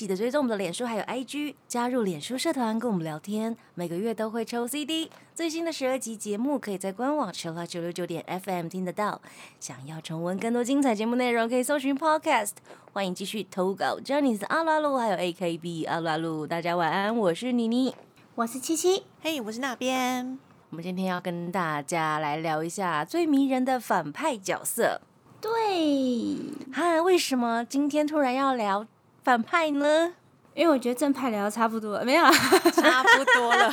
[0.00, 5.10] 记得追踪我们的脸书还有 IG，加入脸书社团跟我们聊天，每个月都会抽 CD。
[5.34, 9.20] 最新的十二集节目可以在官网 o 九六九点 FM 听得到。
[9.60, 12.52] 想要重温更多精彩节目内容，可以搜寻 Podcast。
[12.94, 17.94] 欢迎继续投稿 j e n n y 阿鲁阿鲁还有 AKB 阿鲁阿鲁，大家晚安，我是妮妮。
[18.36, 20.38] 我是七七，嘿，我是那边。
[20.70, 25.02] 我们今天要跟大家来聊一下最迷人的反派角色。
[25.42, 26.36] 对，
[26.72, 28.86] 哈，为什么今天突然要聊
[29.30, 30.14] 反派呢？
[30.54, 32.30] 因为我觉得正派聊的差不多了，没有啦，
[32.74, 33.70] 差不多了。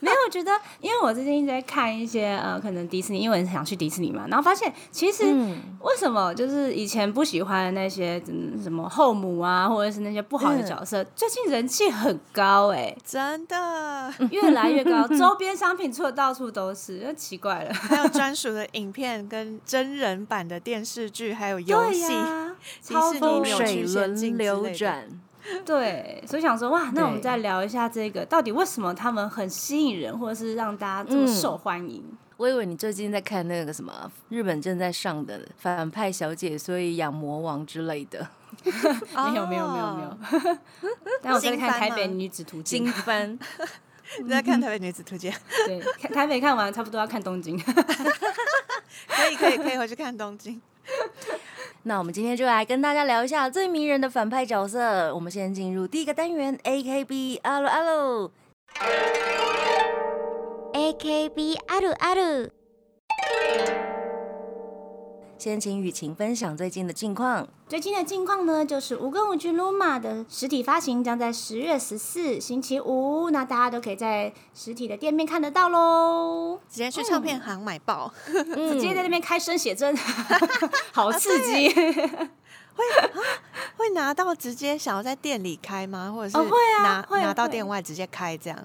[0.00, 0.50] 没有，我觉得，
[0.80, 17.74] 因为我最近一直在看一些呃，可能迪士尼，因为我想去迪士尼嘛，然后发现其实嗯为什么就是以前不喜欢的那些嗯什么后母啊，或者是那些不好的角色，最近人气很高哎、真的， 越来越高，周边商品出的到处都是，就奇怪了。
[17.74, 22.08] 还有专 属的影片跟真人版的电视剧，还有游对戏。
[22.82, 25.04] 迪超风士尼扭水轮流转。
[25.64, 32.02] 对，所以想说哇，那我们再聊一下这个，到底为什么他们很吸引人，或者是让大家这么嗯受欢迎？
[32.36, 38.26] 我以为你最近在看那个什么日本正在上的反派小姐，所以养魔王之类的
[38.64, 40.58] 没有没有没有没有，
[41.22, 43.38] 但我在看《台北女子图鉴金》，番。
[44.22, 45.32] 你在看《台北女子图鉴》
[45.66, 47.58] 对，看台北看完差不多要看东京。
[47.58, 50.60] 可以可以可以回去看东京。
[51.83, 55.13] 那我们今天就来跟大家聊一下最迷人的反派角色。
[55.13, 58.31] 我们先进入第一个单元，AKB 阿鲁阿鲁。
[60.73, 62.51] AKB あるある
[65.44, 67.46] 先请雨晴分享最近的近况。
[67.68, 76.58] 最近的近况呢，就是无根无据 Luma 的实体发行将在十月十四星期五，那大家都可以在实体的店面看得到喽。
[76.66, 79.94] 直接去唱片行买爆， 直接在那边开声写真，
[80.94, 81.68] 好刺激！
[81.68, 82.84] 会
[83.76, 86.10] 会拿到直接想要在店里开吗？
[86.10, 88.58] 或者是哦会啊拿会拿到店外直接开这样？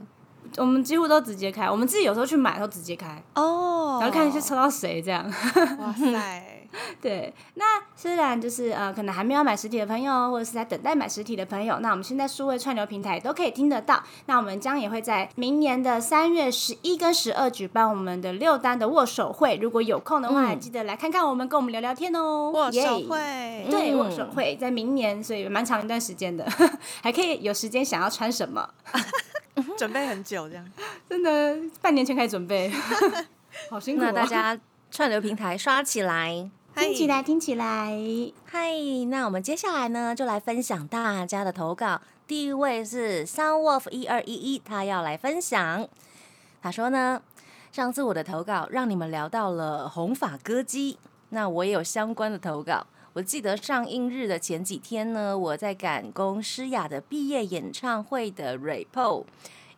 [0.56, 5.25] 我们几乎都直接开，我们自己有时候去买都直接开，哦然后看是抽到谁这样。
[5.25, 6.56] 哇塞，
[7.02, 7.66] 对，那
[7.96, 14.03] 虽然就是呃，可能还没有买实体的朋友，或者是在等待买实体的朋友，那我们现在数位串流平台都可以听得到。
[14.28, 22.52] 那我们将也会在明年的三月十一跟十二举办我们的六单的握手会，如果有空的话，嗯记得来看看我们，跟我们聊聊天哦。
[22.52, 26.46] 握手耶会，对，嗯握手会在明年，所以蛮长一段时间的，
[27.01, 28.69] 还可以有时间想要穿什么，
[29.78, 30.66] 准备很久这样。
[31.09, 32.72] 真的半年前开始准备，
[33.69, 34.06] 好辛苦、哦。
[34.07, 34.59] 那大家
[34.91, 36.50] 串流平台刷起来。
[36.79, 37.91] 听起来，听起来，
[38.45, 38.72] 嗨，
[39.09, 42.00] 那我们接下来呢，就来分享大家的投稿。
[42.25, 45.85] 第一位是 Sunwolf 一二一一，他要来分享。
[46.62, 47.22] 他说呢，
[47.73, 50.97] 上次我的投稿让你们聊到了红发歌姬，
[51.29, 52.88] 那我也有相关的投稿。
[53.12, 59.25] 我记得上映日的前几天呢，我在赶工诗雅的毕业演唱会的 repo，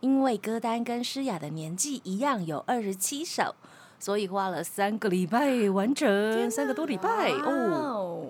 [0.01, 3.56] 因为歌单跟诗雅的年纪一样，有二十七首，
[4.01, 7.51] 所以花了三个礼拜完成，三个多礼拜哦。
[7.51, 8.25] 哦，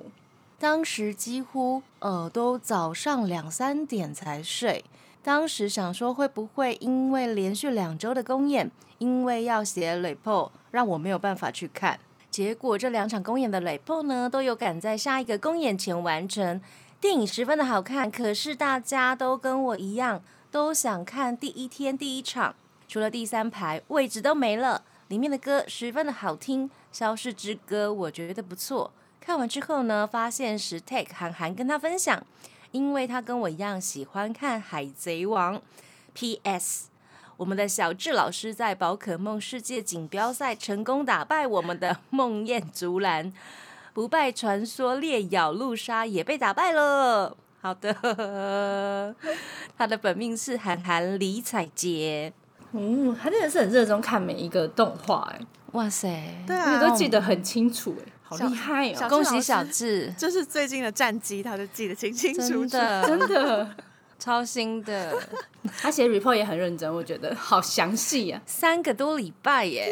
[0.60, 4.84] 当时几乎呃都早上两三点才睡。
[5.24, 11.98] 当时想说会不会因为连续两周的公演，因为要写 report，让我没有办法去看。
[12.30, 16.60] 结果这两场公演的 report 呢，都有赶在下一个公演前完成。
[17.00, 20.22] 电影十分的好看，可是大家都跟我一样，
[20.52, 22.54] 都想看第一天第一场，
[22.90, 24.84] 除了第三排位置都没了。
[25.12, 28.94] 里面的歌十分的好听，《消失之歌》我觉得不错。
[29.20, 32.26] 看完之后呢，发现时 take 韩寒跟他分享，
[32.72, 35.58] 因为他跟我一样喜欢看《海贼王》。
[36.14, 36.88] P.S.
[37.36, 43.34] 我们的小智老师在宝可梦世界锦标赛成功打败我们的梦魇竹篮，
[43.94, 47.36] 不败传说烈咬陆鲨也被打败了。
[47.60, 49.14] 好的，
[49.78, 52.32] 他的本命是韩寒李彩洁。
[52.74, 55.40] 嗯，他真的是很热衷看每一个动画，哎，
[55.74, 56.08] 哇塞，
[56.48, 62.66] 对啊，而且都记得很清楚，哎，好小厉害小哦，恭喜小智，就是最近的战绩，他就记得清清楚楚。
[62.68, 63.08] 真的。
[63.08, 63.70] 真的。
[64.22, 65.18] 超新的，
[65.82, 69.92] 他写 report 也很认真，我觉得好详细啊，三个多礼拜耶！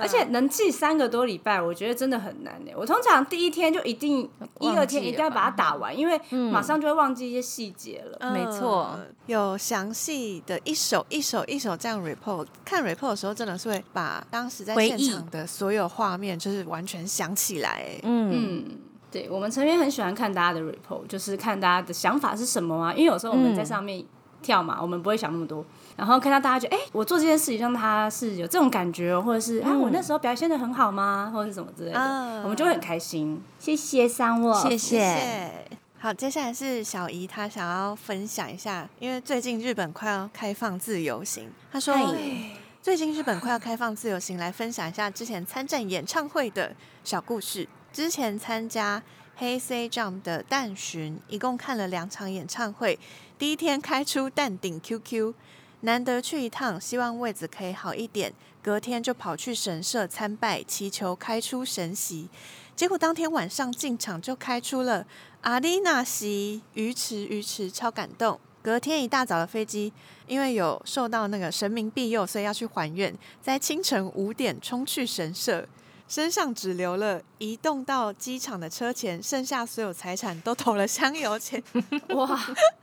[0.00, 2.72] 而且能记三个多礼拜，我觉得真的很难呢。
[2.76, 4.28] 我通常第一天就一定
[4.60, 6.18] 一二天一定要把它打完，因为
[6.50, 8.18] 马上就会忘记一些细节了。
[8.20, 12.46] 嗯没错有详细的一首一首一首这样 report。
[12.64, 18.00] 看 report 的时候，真的是会把当时在现场的所有画面，就是完全想起来。
[18.02, 18.64] 嗯，
[19.10, 22.92] 对我们成员很喜欢看大家的 report，就是看大家的想法是什么啊。
[22.92, 24.04] 因为有时候我们在上面
[24.42, 25.64] 跳嘛，我们不会想那么多，
[26.00, 33.38] 然后看到大家觉得，哎、我做这件事情让他是有这种感觉，或者是啊，我那时候表现的很好吗，或者是什么之类的，啊我们就会很开心。
[33.58, 35.50] 谢谢三沃，谢谢谢。
[35.98, 46.74] 好，接下来是小姨，她想要分享一下，因为最近日本快要开放自由行，她说嘿最近日本快要开放自由行，来分享一下之前参战演唱会的
[47.04, 47.68] 小故事。
[47.92, 49.02] 之前参加
[49.36, 52.98] 黑 C Jump 的淡巡，一共看了两场演唱会。
[53.38, 55.34] 第一天开出淡顶 QQ，
[55.82, 58.32] 难得去一趟，希望位子可以好一点。
[58.62, 62.28] 隔天就跑去神社参拜，祈求开出神席。
[62.76, 65.06] 结果当天晚上进场就开出了
[65.40, 68.38] 阿丽娜席，鱼池鱼池，超感动。
[68.62, 69.90] 隔天一大早的飞机，
[70.26, 75.66] 因为有受到那个神明庇佑，所以要去还愿，在清晨五点冲去神社，
[76.10, 81.62] 身上只留了移动到机场的车钱，剩下所有财产都投了香油钱。
[82.10, 82.36] 哇，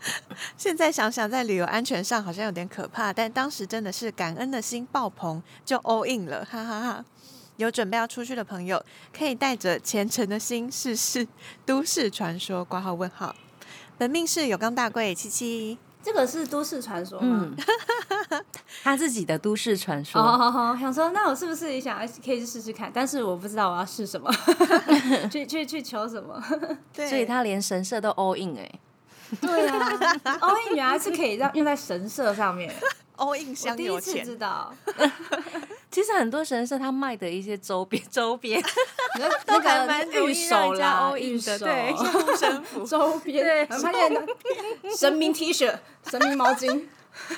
[0.55, 7.05] 现在想想，在旅游安全上好像有点可怕，但当时真的是感恩的心爆棚，就 all in 了，哈哈哈
[7.57, 8.81] 有准备要出去的朋友，
[9.11, 11.27] 可以带着虔诚的心试试
[11.65, 12.63] 都市传说。
[12.63, 13.35] 挂号问号，
[13.97, 17.45] 本命是有刚大贵七七，这个是都市传说吗？
[18.29, 18.41] 嗯，
[18.83, 20.21] 他自己的都市传说。
[20.21, 22.89] 哦，好好，想说那我是不是也想要可以去试试看？
[22.93, 24.31] 但是我不知道我要试什么，
[25.31, 26.41] 去去去求什么？
[26.93, 28.79] 对，所以他连神社都 all in 哎、
[29.41, 29.89] 对啊
[30.39, 32.73] ，all in，原来是可以让用在神社上面，
[33.17, 34.73] all in 我香第一次油钱，知道。
[35.91, 38.61] 其实很多神社他卖的一些周边 周边，
[39.19, 44.27] 那都还那蛮个御容易让守人家啦御 in 的，守对，像护身符，周边，对发现
[44.95, 45.73] 神明 T 恤、
[46.09, 46.83] 神明毛巾，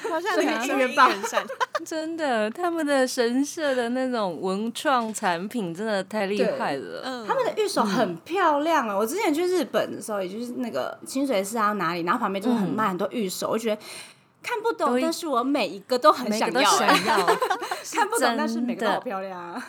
[0.09, 1.45] 好像很应援棒人善。
[1.85, 7.01] 真的，他们的神社的那种文创产品真的太厉害了。
[7.05, 8.97] 嗯，他们的御守很漂亮啊！
[8.97, 13.81] 我之前去日本的时候，也就是那个清水寺啊哪里，然后旁边就是很卖很多御守，我觉得
[14.41, 17.25] 看不懂，但是我每一个都很想要、欸，想要，
[17.93, 19.63] 看不懂，但是每个都好漂亮啊！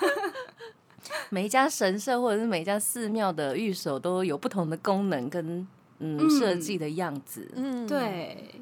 [1.30, 5.66] 每一家神社或者是每一家寺庙的御守都有不同的功能跟
[5.98, 7.50] 嗯嗯设计的样子。
[7.56, 8.54] 嗯，对，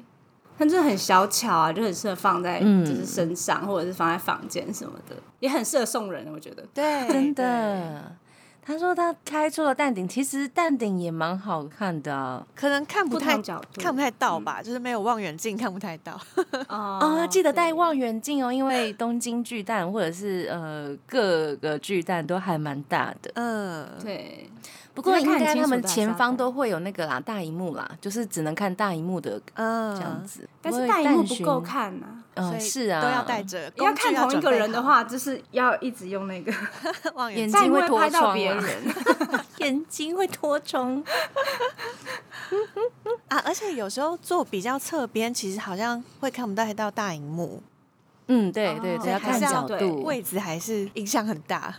[0.57, 6.65] 它真的很小巧啊，就很适合放在嗯就是身上，或者是放在房间什么的，也很适合送人，我觉得。
[6.73, 7.45] 对，真对。
[7.45, 8.15] 的。
[8.69, 12.45] 他说他开出了蛋顶，其实蛋顶也蛮好看的啊。
[12.53, 13.35] 可能看不太
[13.73, 16.13] 看不太到吧，就是没有望远镜看不太到。
[16.69, 23.31] 哦哦，记得带望远镜哦，因为东京巨蛋或者是呃各个巨蛋都还蛮大的。
[23.33, 24.47] 嗯，对，
[24.93, 30.47] 不过应该他们前方都会有那个啦大荧幕啦，就是只能看大荧幕的嗯，这样子。
[30.61, 33.71] 但是大荧幕不够，看呐、嗯，是啊，都要带着。
[33.75, 36.51] 要看同一个人的话，就是要一直用那个，
[37.15, 38.63] 望远镜会睛会脱拍到别人。
[39.57, 41.03] 眼睛会脱窗。
[43.27, 47.61] 啊，而且有时候坐比较侧边，其实好像会看不太到大荧幕，
[48.27, 50.03] 嗯，对对哦，要看角度。
[50.03, 51.73] 位置还是影响很大。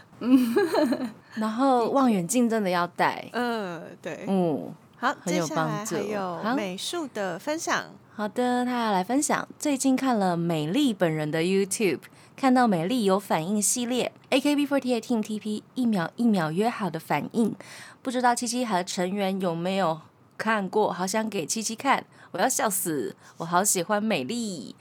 [1.35, 3.26] 然后望远镜真的要带。
[3.32, 4.25] 嗯，对。
[4.29, 7.85] 嗯，好，很有接下来帮助还有美术的分享。
[8.20, 12.00] 好的，他要来分享最近看了美丽本人的 YouTube，
[12.37, 17.56] 看到美丽有反应系列，AKB48 Team TP 一秒一秒约好的反应，
[18.02, 20.02] 不知道七七和成员有没有
[20.37, 20.93] 看过？
[20.93, 23.17] 好想给七七看，我要笑死！
[23.39, 24.77] 我好喜欢美丽，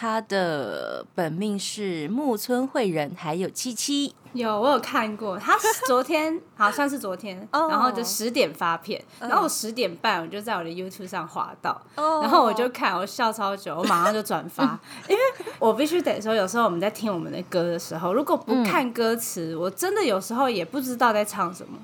[0.00, 4.14] 她的本命是木村惠人，还有七七。
[4.32, 15.20] 有，我有看过，他是昨天好像是昨天， 哦然后就十点发片，然后我十点半我就在我的 YouTube 上滑到，哦然后我就看，我笑超久，我马上就转发， 因为
[15.58, 21.78] 我必须得说，有时候我们在听我们的歌的时候，如果不看歌词，我真的有时候也不知道在唱什么。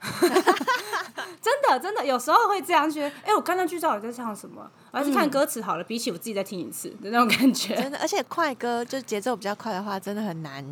[1.42, 4.70] 真的，真的，有时候会这样觉得，哎、我看那句照，我在唱什么？
[4.90, 7.74] 我还是看歌词好了，比起我自己再听一次的那种感觉。
[7.80, 10.64] 真的，而且快歌就节奏比较快的话，真的很难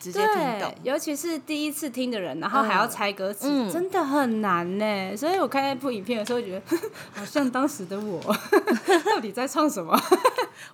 [0.00, 0.74] 直接听懂对，。
[0.84, 5.16] 尤其是第一次听的人，然后还要猜歌词，嗯真的很难呢。
[5.16, 6.76] 所以我看那部影片的时候，觉得
[7.12, 8.20] 好像当时的我
[9.04, 10.00] 到底在唱什么？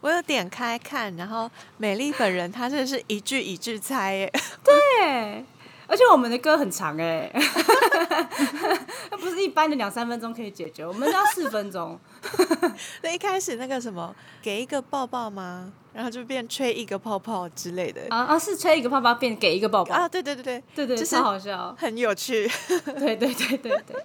[0.00, 4.32] 我有点开看，然后美丽本人她真的是一句一句猜耶，
[4.62, 5.44] 对，
[5.86, 7.30] 而且我们的歌很长哎，
[9.10, 11.98] 那不是一般的两三分钟可以解决，我们都要四分钟。
[13.02, 15.72] 那一开始那个什么给一个抱抱吗？
[15.92, 21.74] 然后就变吹一个泡泡之类的啊啊，是吹一个泡泡变给一个抱抱，啊，对对对对，对对，就是超好笑。
[21.78, 22.50] 很有趣。
[22.98, 23.96] 对对对对对。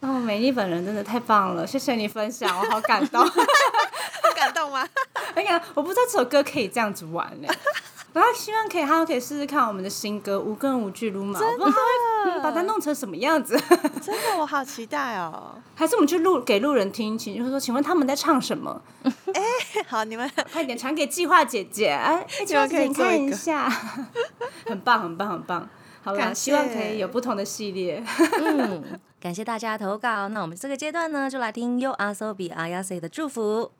[0.00, 3.24] 哦，美丽本人真的太棒了，谢谢你分享，我好感动。
[3.26, 4.86] 很感动吗？
[5.34, 7.48] 哎呀，我不知道这首歌可以这样子玩呢。
[8.12, 11.80] 然后希望可以，他可以试试看我们的新歌《无根无据撸毛》，我不知道他会、
[12.36, 13.58] 嗯把它弄成什么样子。
[14.02, 15.54] 真的，我好期待哦！
[15.74, 18.80] 还是我们去录给路人听，请就是说，请问他们在唱什么？
[19.86, 23.68] 好，你们 快点传给计划姐姐，哎，哎计划姐姐看可以做一下，
[24.66, 25.68] 很棒，很棒，很棒。
[26.02, 28.02] 好了，希望可以有不同的系列。
[28.40, 30.28] 嗯，感谢大家投稿。
[30.28, 33.70] 那我们这个阶段呢，就来听 U R S O B A Y A S E 的祝福。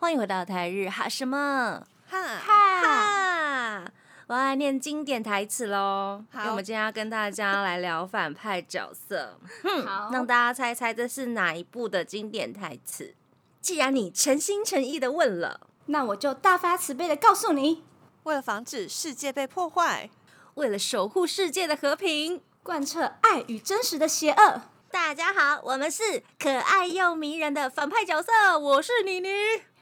[0.00, 3.84] 欢迎回到台日哈什么哈，哈？
[4.28, 9.36] 我要来念经典台词喽，因好为我们今天要跟大家来聊反派角色，
[9.84, 13.12] 好让大家猜猜这是哪一部的经典台词。
[13.60, 17.82] 既然你诚心诚意的问了，那我就大发慈悲的告诉你，
[18.22, 20.08] 为了防止世界被破坏，
[20.54, 24.62] 为了守护世界的和平，贯彻爱与真实的邪恶。
[24.92, 29.28] 大家好，我们是可爱又迷人的反派角色，我是妮妮。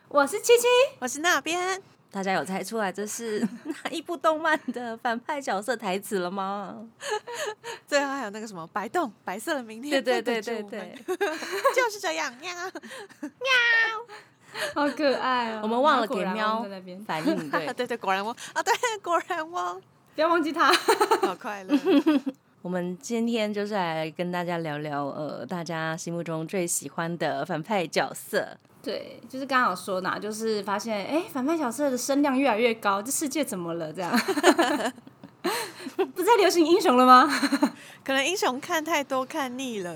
[0.09, 0.67] 我是七七，
[1.01, 1.83] 我是那边。
[2.13, 6.87] 大家有猜出来这是 哪一部动漫的反派角色台词了吗？
[7.87, 11.17] 最后还有那个什么白洞，白色的明天，对对对对对，
[11.75, 12.71] 就是这样喵喵。
[14.75, 15.61] 好可爱哦！
[15.65, 17.73] 我们忘了给喵汪在那边，反应对。
[17.75, 18.73] 对对，果然汪啊，对，
[19.03, 19.79] 果然汪，
[20.15, 20.73] 不要忘记他。
[21.21, 21.79] 好快乐。
[22.63, 28.57] 我们今天就是来跟大家聊聊，呃，大家心目中最喜欢的反派角色。
[28.87, 33.93] 对，就是刚刚有说呢，就是发现哎，反派角色的声量越来越高，这世界怎么了？
[33.93, 34.17] 这样
[36.15, 37.29] 不再流行英雄了吗？
[38.05, 39.95] 可能英雄看太多，看腻了，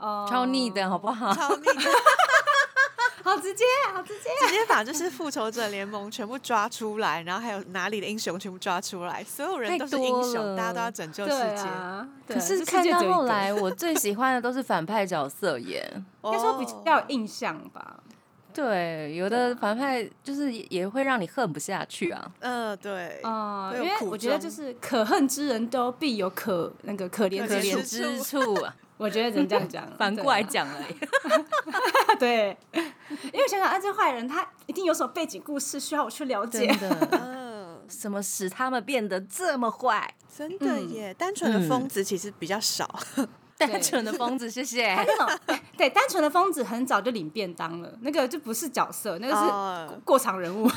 [0.00, 1.32] 哦超腻的好不好？
[1.32, 1.72] 超腻的。
[3.22, 3.64] 好直接，
[3.94, 4.28] 好直接。
[4.46, 11.62] 直接把就是复仇者联盟全部抓出来，然后还有哪里的英雄全部抓出来，所有人都是英太多雄，了大家都要拯救世对界。
[11.62, 15.90] 啊，对可是这世看到后界只有一个来，我最喜欢的都是反派角色耶。
[16.22, 17.96] 应该说比哦较有印象吧。
[18.54, 22.32] 对，有的反派就是也也会让你恨不下去啊。
[22.38, 29.86] 嗯，对，哦、会有苦因为我觉得就是可恨之人都必有可那个可怜可之处可怜之之处啊， 我觉得只能这样讲。
[29.98, 30.96] 反过来讲了耶。
[32.18, 36.66] 对因为想想啊，这坏人他一定有什么背景故事需要我去了解。
[36.76, 40.14] 的，嗯，什么使他们变得这么坏？
[40.36, 42.88] 真的耶，单纯的疯子其实比较少。
[43.56, 44.94] 单纯的疯子，谢谢。
[45.04, 45.38] 那种
[45.76, 50.68] 对单纯的疯子很早就领便当了，那个就不是角色，那个是哦过场人物，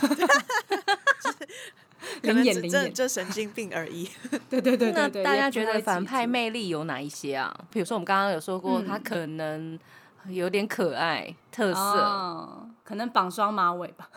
[2.21, 4.09] 可能只灵眼灵眼，这这神经病而已。
[4.49, 5.23] 对对对那对对。
[5.23, 7.53] 大家觉得反派魅力有哪一些啊？
[7.71, 9.77] 比如说我们刚刚有说过，嗯他可能
[10.27, 14.09] 有点可爱特色哦，可能绑双马尾吧？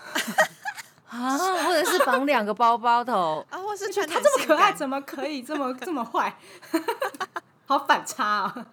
[1.09, 6.37] 啊，或者是绑两个包包头，啊，或是穿得他这么可爱，怎么可以这么这么坏？
[7.71, 8.55] 好反差啊！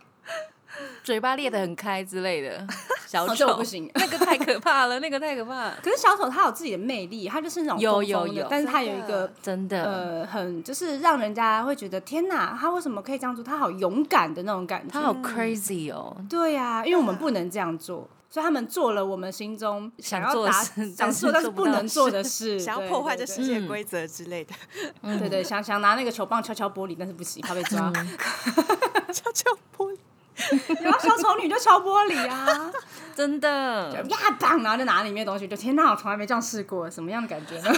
[1.04, 2.68] 嘴巴裂得很开之类的，
[3.08, 9.84] 小丑不行 那个太可怕了，那个太可怕了，可是小丑他有自己的魅力，他就是那种有有有但是他有一个真的。
[9.84, 13.44] 呃，很就是让人家会觉得天哪，他为什么可以这样做？
[13.44, 14.92] 他好勇敢的那种感觉。
[14.92, 24.54] 他好 crazy 哦，对呀、因为我们不能这样做，所以他们做了我们心中想做想做但是不能做的的事， 想要破坏这世界嗯规则之类的，
[25.02, 27.92] 对对对，想想拿那个球棒敲敲玻璃，但是不行，怕被抓。
[29.14, 29.98] 敲敲玻璃。
[30.82, 32.72] 然后小丑女就敲玻璃啊，
[33.16, 34.04] 真的，呀
[34.40, 37.74] 棒，然后就拿里面的东西，就天哪，我从来没这样试过，什么样的感觉呢？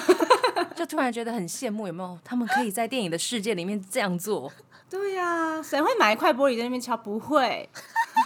[0.75, 2.19] 就突然觉得很羡慕，有没有？
[2.21, 4.51] 他们可以在电影的世界里面这样做，
[4.89, 6.97] 对呀、谁会买一块玻璃在那边敲？
[6.97, 7.69] 不会，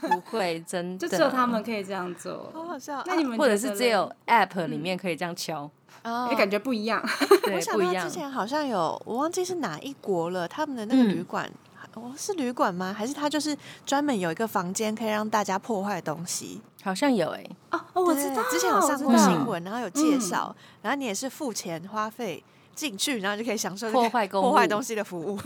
[0.08, 2.52] 不会，真的，就只有他们可以这样做。
[2.54, 3.04] 好好笑。
[3.06, 5.70] 那你们或者是只有 App 里面可以这样敲，
[6.02, 7.04] 啊也感觉不一样。
[7.44, 8.10] 对我，想不一样到之。
[8.10, 11.52] 前好像有，我忘记是哪一国了，他们的那个嗯旅馆，
[11.96, 12.94] 哦，是旅馆吗？
[12.96, 16.62] 还是他就是专门有一个房间可以让大家破坏东西？
[16.84, 22.44] 好像有哎、哦哦，我知道，之前有上过新闻，然后有介绍，然后你也是付钱花费
[22.76, 25.40] 进去，然后就可以享受破坏公破坏东西的服务。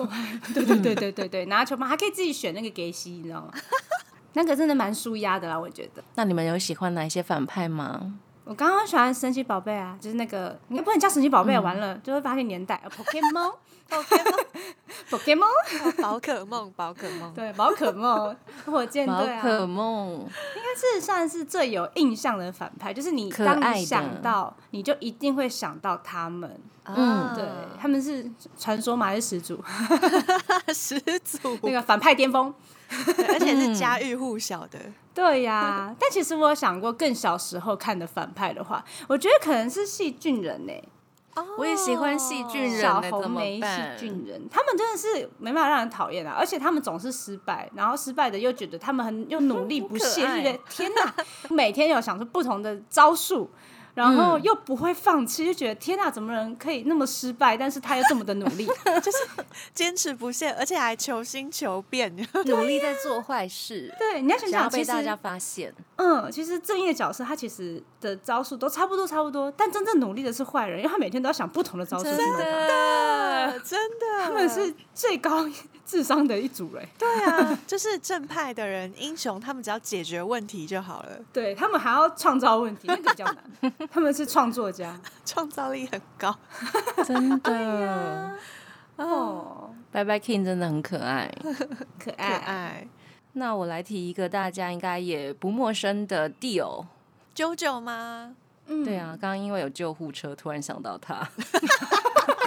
[0.52, 3.52] 对对对对对对，拿球嘛还可以自己选那个给息，你知道吗？
[4.38, 6.04] 那个真的蛮舒压的啦，我觉得。
[6.14, 8.20] 那你们有喜欢哪一些反派吗？
[8.48, 12.82] 我刚刚喜欢神奇宝贝啊，就是那个，你不能叫神奇宝贝，完了就会发现年代。
[12.84, 13.54] 呃 Pokemon
[15.10, 15.46] Pokemon，
[16.02, 18.36] 宝可梦，宝可梦，对，宝可梦、
[18.66, 26.60] 火箭宝队啊，可梦，应该是算是最有印象的反派，就是你当你想到，你就一定会想到他们。
[26.86, 27.44] 嗯对，
[27.78, 28.26] 他们是
[28.58, 29.62] 传说嘛，还是始祖？
[30.74, 32.54] 始祖，那个反派巅峰。
[32.90, 34.80] 而且是家喻户晓的。
[35.18, 40.74] 对呀、但其实我有想过，更小时候看的反派的话，我觉得可能是细菌人呢、
[41.58, 43.98] 我也喜欢细菌人小红梅细办？
[43.98, 51.12] 菌人，他们真的是没办法让人讨厌啊，而且他们总是失败，然后失败的又觉得他们很又努力 不懈，天哪，
[51.50, 53.50] 每天有想出不同的招数。
[53.98, 58.66] 然后又不会放弃，就觉得天哪，怎么人可以那么失败，但是他又这么的努力？
[59.04, 59.18] 就是
[59.74, 62.16] 坚持不懈，而且还求新求变。
[62.46, 65.74] 努力在做坏事，对，你要想想其实被大家发现。
[65.96, 72.38] 嗯，其实正义的角色他其实的招数都差不多差不多，但真正努力的是坏人，因为他每天都要想不同的招数去弄他。
[72.40, 75.46] 的，真的，他们是最高
[75.86, 83.74] 智商的一组嘞，对啊， 就是正派的人，英雄，他们只要解决问题就好了，对他们还要创造问题，那个比较难。
[83.90, 86.36] 他们是创作家创造力很高。
[87.06, 88.36] 真的，
[88.98, 91.34] 哦，拜拜 King 真的很可爱。
[91.98, 92.88] 可可爱，
[93.34, 96.86] 那我来提一个大家应该也不陌生的 Deal。
[97.38, 98.36] 九九吗？
[98.66, 101.30] 嗯对啊，刚刚因为有救护车，突然想到他。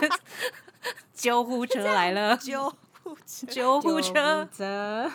[1.15, 4.49] 救护车来了， 救护车，救护车。
[4.53, 5.09] 车，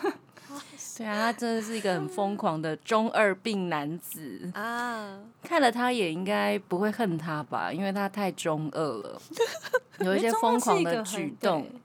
[0.96, 4.50] 对啊，他真的是一个很疯狂的中二病男子。
[4.54, 9.20] 啊，看了他也应该不会恨他吧，因为他太中二了，
[10.00, 11.60] 有一些疯狂的举动。
[11.60, 11.80] 对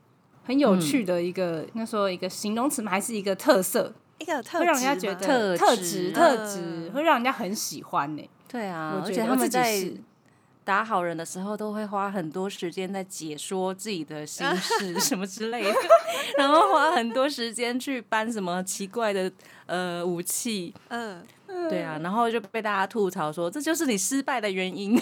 [0.46, 2.90] 很有趣的一个，应该说一个形容词吗？
[2.90, 8.30] 还是一个特色，一个特会让人家觉得特特质特质，会让人家很喜欢呢。
[8.48, 9.92] 对啊，而且他们在
[10.64, 15.74] 打好人的时候，都会花很多时间在解说自己的心事 什么之类的，
[16.38, 19.32] 然后花很多时间去搬什么奇怪的
[19.66, 21.24] 呃武器，嗯，
[21.68, 24.96] 对啊，然后就被大家吐槽说这就是你失败的原因。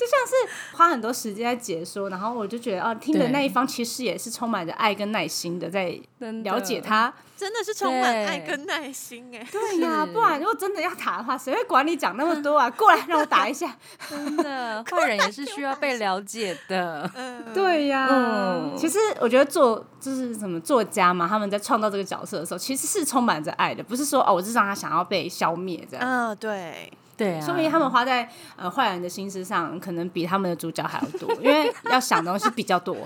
[0.00, 5.94] 就像是花很多时间在解说，然后我就觉得啊，听的那一方其实也是充满着爱跟耐心的在
[6.42, 7.12] 了解他。
[7.36, 9.46] 真的是充满对爱跟耐心哎。
[9.50, 12.68] 对呀，是不然如果真的要打的话，谁会管你讲那么多啊？
[12.76, 13.74] 过来让我打一下。
[14.08, 17.10] 真的，坏人也是需要被了解的。
[17.16, 26.06] 嗯，对呀，嗯其实我觉得作就是什么作家嘛，他们在创造这个角色的时候，其实是充满着爱的，不是说哦，我是让他想要被消灭这样。
[26.06, 32.96] 嗯，对，对啊，说明他们花在呃坏人的心思上，可能比他们的主角还要多，因为 要想的东西比较多。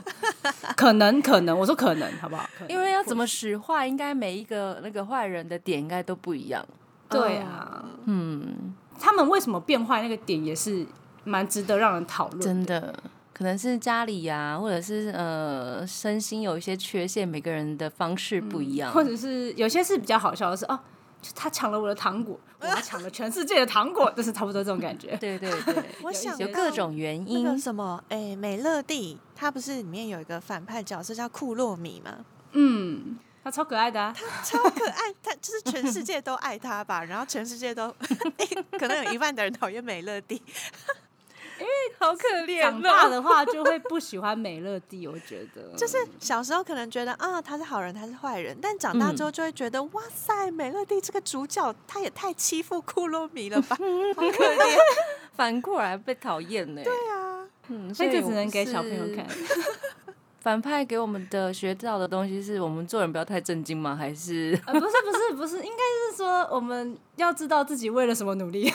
[0.77, 2.49] 可能可能，我说可能，好不好？
[2.69, 6.65] 因为要怎么使坏，应该每一个那个坏人的点应该都不一样。
[7.09, 10.87] 对啊，嗯，他们为什么变坏那个点也是
[11.25, 12.41] 蛮值得让人讨论。
[12.41, 12.95] 真的，
[13.33, 18.93] 可能是家里呀、或者是呃身心有一些缺陷，每个人的方式不一样。
[18.93, 21.04] 或者是有些是比较好笑的是哦，就
[21.35, 25.17] 他抢了我的糖果， 我要抢了全世界的糖果，就是差不多这种感觉。
[25.17, 27.59] 对对对，我想 有各种原那因个。
[27.59, 32.25] 什么，哎，美乐蒂，他不是里面有一个反派角色叫库洛米吗？
[32.53, 37.95] 嗯，他超可爱的、啊， 超可爱，他就是全世界都爱他吧，然后全世界都，
[38.79, 40.43] 可能有一半的人讨厌美乐蒂，
[41.99, 53.77] 好可怜长大的话就会不喜欢美乐蒂，我觉得就是小时候可能觉得啊他是好人，他是坏人，但长大之后就会觉得、哇塞，美乐蒂这个主角他也太欺负库洛米了吧，
[54.17, 54.77] 好可怜。
[55.35, 56.83] 反过来被讨厌呢。
[56.83, 59.27] 对啊，嗯，所以就只能给小朋友看。
[60.45, 63.97] 反派给我们的学到的东西，是我们做人不要太震惊吗？
[63.97, 65.79] 还是呃，不是不是不是，应该
[66.11, 68.71] 是说我们要知道自己为了什么努力，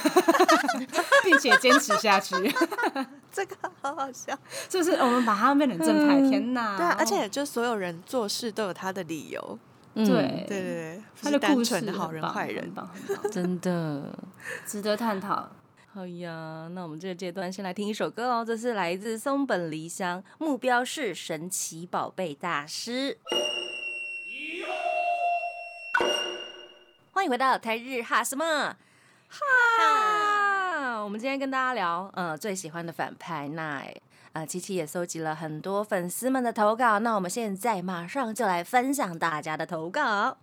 [1.24, 2.36] 并且坚持下去。
[3.32, 4.36] 这个好好笑。
[4.68, 6.76] 就是我们把他们变成正派，天哪！
[6.76, 9.60] 对啊，而且就所有人做事都有他的理由，
[9.94, 12.74] 嗯对对对对，不他是单的故事纯的好人坏人
[13.32, 14.12] 真的。
[14.66, 15.48] 值得探讨。
[16.00, 23.18] 好呀，那我们这个阶段先来听一首歌哦，这是来自松本梨香，目标是神奇宝贝大师。
[27.12, 28.78] 欢迎回到台日哈什么
[29.28, 31.04] 哈？
[31.04, 33.50] 我们今天跟大家聊，呃，最喜欢的反派。
[33.50, 33.84] 那
[34.32, 40.38] 呃，七七也搜集了很多粉丝们的投稿，那我们现在马上就来分享大家的投稿。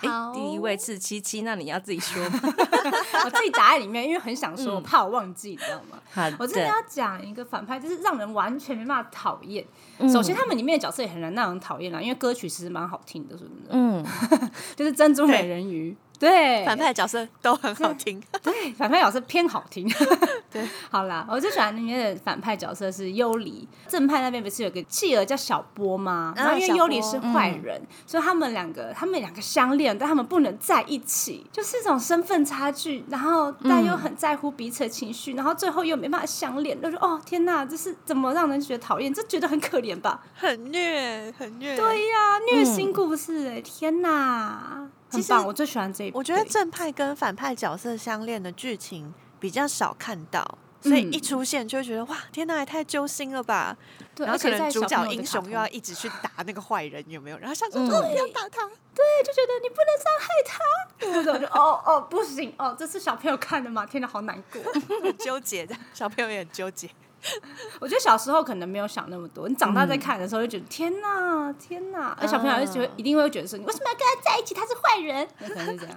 [0.00, 2.40] 诶好第一位是七七，那你要自己说吗？
[3.24, 5.98] 我自己打在里面，因为很想说，我怕我忘记，你知道吗？
[6.38, 9.64] 我真的要讲一个反派，就是让人完全没办法讨厌。
[9.98, 13.66] 嗯首先，他们里面的角色也很难让人讨厌啦，因为歌曲其实蛮好听的，是不是？
[13.70, 14.04] 嗯，
[14.74, 19.92] 就是珍珠美人鱼，对，反派角色都很好听，对，反派角色偏好听。
[20.52, 23.66] 对，好啦，我最喜欢里面的反派角色是幽离。
[23.88, 26.32] 正派那边不是有个企鹅叫小波吗？
[26.36, 39.12] 啊然后因为幽离是坏人，所以他们两个，他们两个相恋，但他们不能在一起，就是一种身份差距，然后但又很在乎彼此的情绪，然后最后又没办法相恋，就说哦天哪，这是怎么让人觉得讨厌？
[39.12, 40.22] 这觉得很可怜吧？
[40.36, 41.76] 很虐，很虐。
[41.76, 44.88] 对呀、虐心故事、哎、天哪！
[45.12, 46.18] 其实很棒，我最喜欢这一部。
[46.18, 50.42] 我觉得正派跟反派角色相恋的剧情比较少看到，
[50.80, 53.76] 所以嗯一出现就会觉得哇，天哪，也太揪心了吧！
[54.14, 55.82] 对，然后可能主角英雄又要一。
[55.82, 57.38] 直去打那个坏人，有没有？
[57.38, 60.60] 然后想说，嗯哦，不要打他，对，就觉得你不能伤害他。
[61.00, 63.84] 对对，我就哦哦不行哦，这是小朋友看的嘛？
[63.84, 64.62] 天哪，好难过。
[65.02, 66.88] 很纠结的，小朋友也很纠结。
[67.80, 74.54] 我觉得小时候可能没有想那么多，你长大再看的时候就觉得、天哪天哪，而小朋友就觉得一定会觉得说你为什么要跟他在一起？
[74.54, 75.96] 他是坏人，有可能是这样，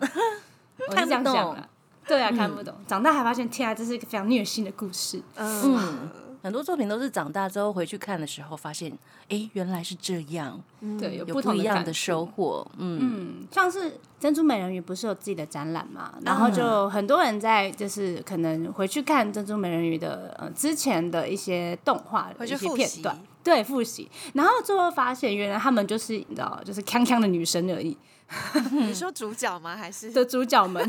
[0.88, 1.70] 我是这样想的。
[2.08, 2.74] 对啊，看不懂。
[2.88, 5.20] 长大还发现，天啊，这是一个非常虐心的故事。
[5.36, 6.10] 嗯，
[6.46, 8.96] 很多作品都是长大之后回去看的时候，发现，
[9.30, 10.62] 哎，原来是这样，
[11.00, 12.64] 对，有有不同一样的收获。
[12.78, 27.98] 嗯，嗯，像是珍珠美人鱼不是有自己的展览嘛，然后就很多人在就是可能回去看珍珠美人鱼的呃之前的一些动画的回去一些片段，对复习，然后最后发现原来他们就是你知道就是锵锵的女生而已
[28.72, 29.76] 你说主角吗？
[29.76, 30.84] 还是的主角们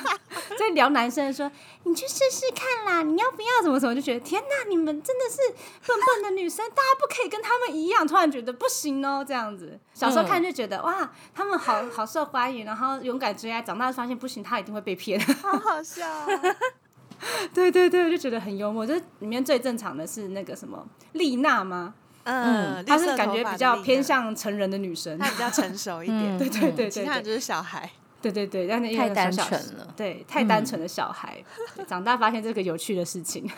[0.58, 1.50] 在聊男生的说
[1.84, 5.38] 你去试试看啦，你要不要怎么怎么就觉得天哪，你们真的是
[5.86, 15.18] 笨笨的女生，大家不可以跟他们一样，突然觉得不行哦这样子，小时候看就觉得、哇他们好好受欢迎，然后勇敢追爱，长大发现不行，他一定会被骗。
[15.20, 16.56] 好好笑 哦、
[17.54, 18.84] 对对对，我就觉得很幽默。
[18.86, 21.94] 就是里面最正常的是那个什么丽娜吗？
[22.24, 25.18] 嗯，她是感觉比较偏，向成人的女生。
[25.18, 26.36] 她比较成熟一点。
[26.36, 27.90] 嗯对对对对对其他人就是小孩。
[28.20, 29.92] 对对对，但是因为太单纯了。
[29.96, 31.42] 对，太单纯的小孩，
[31.74, 33.50] 对长大发现这个有趣的事情，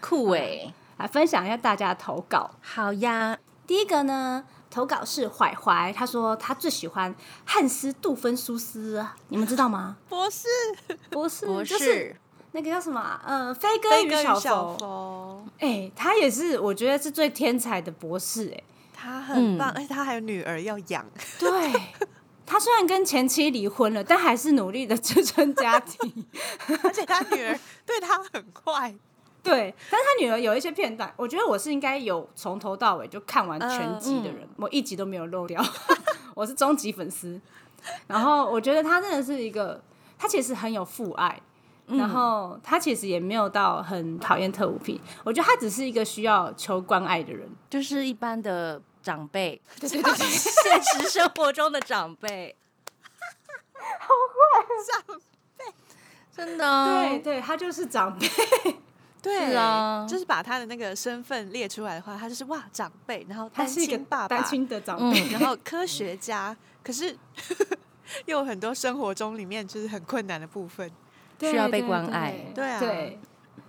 [0.00, 2.50] 酷 哎，来分享一下大家的投稿。
[2.60, 7.14] 好呀，第一个呢，投稿是怀怀，他说他最喜欢
[7.44, 9.98] 汉斯·杜芬苏斯啊，你们知道吗？
[10.08, 10.48] 博士，
[11.10, 12.16] 不是，博就是士，
[12.54, 13.20] 那个叫什么啊？
[13.26, 14.78] 呃，飞哥飞与小哥小佛。
[14.78, 18.62] 佛，哎、他也是，我觉得是最天才的博士、哎。
[18.92, 21.04] 他很棒，嗯而且他还有女儿要养。
[21.36, 21.50] 对，
[22.46, 26.24] 他虽然跟前妻离婚了，但还是努力的支撑家庭。
[26.84, 28.94] 而且他女儿对他很坏，
[29.42, 35.60] 对，但是他女儿有一些片段，我觉得我是应该有从头到尾就看完全集的人，我一集都没有漏掉，
[36.34, 37.38] 我是终极粉丝。
[38.06, 39.82] 然后我觉得他真的是一个，
[40.16, 41.38] 他其实很有父爱。
[41.86, 47.48] 然后他其实也没有到很讨厌特务癖，我觉得他只是一个需要求关爱的人。
[47.68, 52.56] 就是一般的长辈，对对现实生活中的长辈，
[54.86, 55.20] 长
[55.58, 55.64] 辈
[56.34, 58.26] 真的哦，对对，他就是长辈。
[59.22, 65.18] 对是啊就是把他的那个身份列出来的话，他就是哇长辈，然后单他是一个亲爸爸，单亲的长辈。
[65.28, 67.16] 嗯然后科学家，可是
[68.26, 70.90] 又有很多生活中里面就是很困难的部分。
[71.44, 72.34] 对需要被关爱。
[72.54, 72.80] 对啊。
[72.80, 73.18] 对，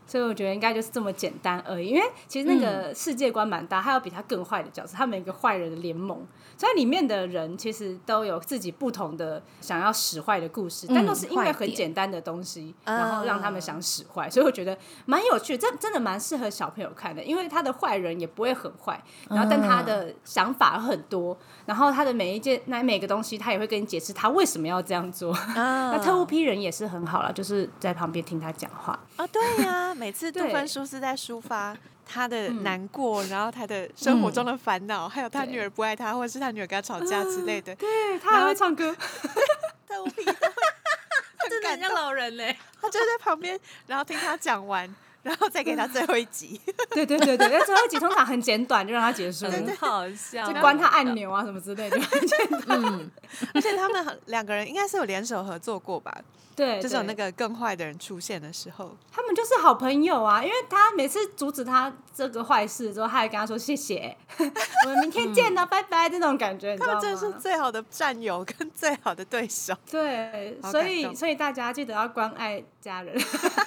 [0.06, 1.88] 所以我觉得应该就是这么简单而已。
[1.88, 6.26] 因为其实那个世界观蛮大，还有比他更坏的角色，他们一个坏人的联盟，
[6.58, 14.30] 所以里面的人其实都有自己不同的想要使坏的故事，但都是因为很简单的东西，然后让他们想使坏。
[14.30, 25.34] 所以我觉得蛮有趣，这真的蛮适合小朋友看的，因为他的坏人也不会很坏，然后但他的想法很多，然后他的每一件那每个东西，他也会跟你解释他为什么要这样做。
[25.34, 29.00] 啊 那特务批人也是很好了，就是在旁边听他讲话。
[29.16, 38.20] 啊，对呀、每次杜对芬叔是在抒发他的难过，然后他的生活中的烦恼，还有他女儿不爱他，或者是他女儿跟他吵架之类的，对。
[38.20, 38.96] 他还会唱歌，
[39.88, 40.40] 特务批都会
[41.50, 42.44] 很感动，老人呢，
[42.82, 44.94] 他就在旁边，然后听他讲完，
[45.26, 46.62] 然后再给他最后一集。
[46.94, 52.00] 对对对对，那最后一集通常很简短，就让他结束了，很好笑，就关他按钮啊什么之类的。
[52.68, 53.10] 嗯，
[53.56, 56.16] 而且他们很两个人应该是有联手合作过吧？
[56.56, 67.00] 对，就是有那个更坏的人出现的时候，他们就是好朋友啊，因为他每次阻止他这个坏事之后，他还跟他说谢谢， 我们明天见了，拜拜这种感觉，你知道吗？
[67.02, 69.76] 他们真的是最好的战友跟最好的对手。
[69.92, 73.14] 对，所以所以大家记得要关爱家人，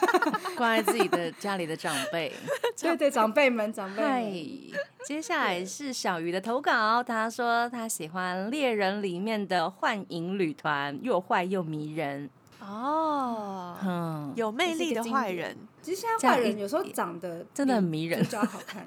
[0.57, 2.33] 关爱自己的家里的长辈。
[2.81, 4.73] 对对，长辈们长辈
[5.05, 12.31] 接下来是小鱼的投稿，他说他喜欢《猎人》里面的幻影旅团，又坏又迷人。
[12.69, 18.23] 哦，嗯，有魅力的坏人，其实现在坏人有时候长得真的很迷人。
[18.23, 18.83] 主角好看。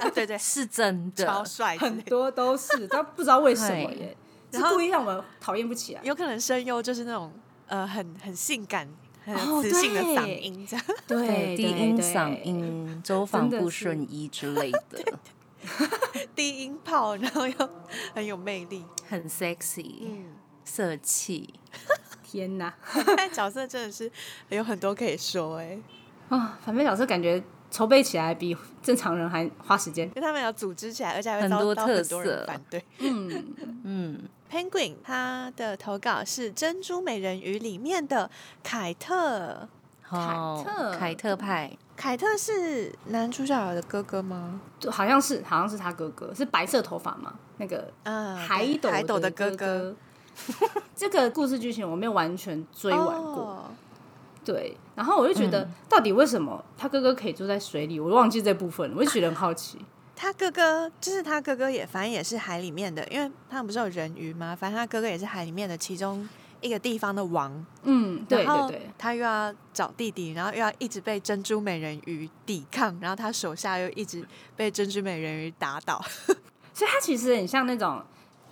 [0.00, 4.16] 啊对对，是真的，超帅很，多都是，但不知道为什么耶，
[4.52, 6.00] 是然后故意让我们讨厌不起来。
[6.04, 7.32] 有可能声优就是那种
[7.66, 8.86] 呃很很性感、
[9.24, 10.84] 很磁性的嗓音这样。
[11.06, 11.56] 对。
[11.56, 15.02] 低音对嗓音、周访不顺一之类的，
[16.36, 17.54] 低音炮，然后又
[18.14, 18.84] 很有魅力。
[19.08, 20.24] 很 sexy，嗯，
[20.64, 21.54] 色气。
[22.32, 22.72] 天哪！
[23.16, 24.10] 但角色真的是
[24.48, 25.78] 有很多可以说哎、
[26.30, 30.06] 啊，反面角色感觉筹备起来比正常人还花时间。
[30.08, 32.84] 因为他们要组织起来，而且还会很遭多特到很多人色反对。
[32.98, 34.18] 嗯， 嗯
[34.50, 38.30] ，Penguin 他的投稿是《珍珠美人鱼》里面的
[38.62, 39.68] 凯特。
[40.02, 40.18] 凯，
[40.62, 44.60] 特凯特派，凯特是男主角的哥哥吗？
[44.78, 47.32] 就好像是好像是他哥哥，是白色头发嘛？
[47.56, 49.96] 那个嗯，海斗海斗的哥哥哥。
[50.96, 53.64] 这个故事剧情我没有完全追完过，哦
[54.44, 54.76] 对。
[54.94, 57.98] 然后我就觉得，到底为什么他哥哥可以住在水里？
[57.98, 59.78] 我忘记这部分了，我就觉得很好奇。
[60.14, 64.54] 他哥哥就是他哥哥也，反正也是海里面的，因为他们不是有人鱼吗？
[64.54, 66.28] 反正他哥哥也是海里面的其中
[66.60, 67.50] 一个地方的王。
[67.82, 76.04] 嗯，对对对，他又要找弟弟，然后又要一直被珍珠美人鱼抵抗，然后他手下又一直被珍珠美人鱼打倒。
[76.74, 78.02] 所以他其实很像那种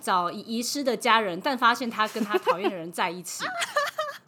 [0.01, 3.45] 找遗失的家人，但发现他跟他讨厌的人在一起。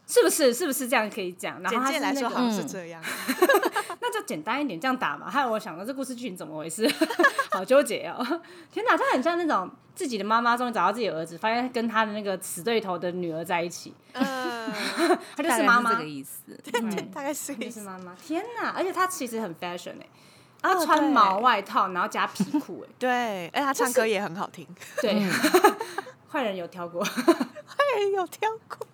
[0.06, 0.54] 是不是？
[0.54, 1.60] 是不是这样可以讲？
[1.64, 3.02] 然后简他是那个介来说好像是嗯这样。
[4.00, 5.28] 那就简单一点这样打嘛。
[5.28, 6.88] 还有我想到这故事剧情怎么回事，
[7.50, 8.24] 好纠结哦！
[8.72, 14.72] 天哪，他很像那种自己的妈妈终于找到自己的儿子，发现跟他的那个死对头的女儿在一起，嗯，
[15.36, 16.44] 他就是妈妈这个，意思。
[16.46, 18.14] 对大概是他就是妈妈。
[18.24, 18.70] 天哪！
[18.70, 20.14] 而且他其实很 fashion 哎、啊
[20.64, 24.66] 他穿毛外套，然后加皮裤哎、 对，哎他唱歌也很好听，
[25.02, 25.30] 对，
[26.32, 27.04] 坏人有挑过。
[27.04, 28.88] 哎，有挑过。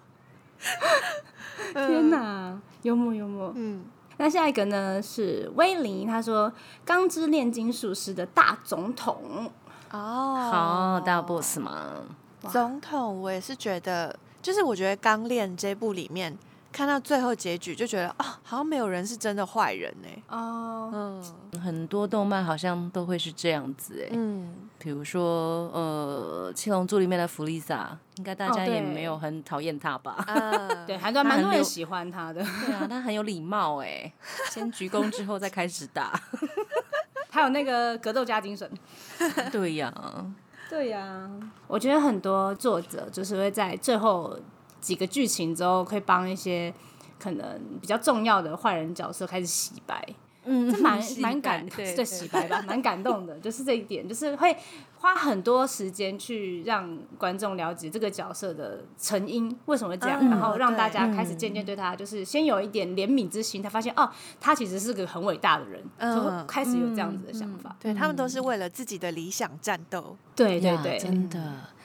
[1.74, 3.54] 天哪，幽默幽默。
[3.56, 3.86] 嗯，
[4.18, 6.50] 那下一个呢是威林，他说
[6.84, 9.50] 《钢之炼金术师》的大总统，
[9.92, 12.04] 哦，好，大 boss 嘛，
[12.50, 16.38] 总统，我也是觉得，就是我觉得《钢炼》这部里面
[16.72, 20.08] 看到最后结局，就觉得啊，好像没有人是真的坏人呢。
[20.30, 24.10] 哦，嗯很多动漫好像都会是这样子哎。
[24.12, 30.24] 嗯，比如说，呃，《七龙珠》里面的弗利萨，应该大家也没有很讨厌他吧？
[30.28, 32.42] 啊， 对，还算蛮多人喜欢他的。
[32.66, 34.12] 对啊，他很有礼貌哎，
[34.52, 36.20] 先鞠躬之后再开始打。
[37.32, 38.70] 还有那个格斗家精神。
[39.52, 39.94] 对呀，
[40.70, 41.30] 对呀、
[41.68, 44.38] 我觉得很多作者就是会在最后
[44.82, 46.74] 几个剧情之后，会帮一些
[47.20, 50.04] 可能比较重要的坏人角色开始洗白。
[50.46, 54.56] 嗯这蛮 蛮感白对对洗白吧， 蛮感动的，就是这一点，就是会
[54.98, 67.76] 花很多时间去让观众了解这个角色的成因为什么会这样，嗯然后让大家开始渐渐对他就是先有一点怜悯之心，他发现哦，他其实是个很伟大的人，嗯就会开始有这样子的想法。
[67.80, 70.16] 对他们都是为了自己的理想战斗。
[70.36, 71.40] 对对对，真的。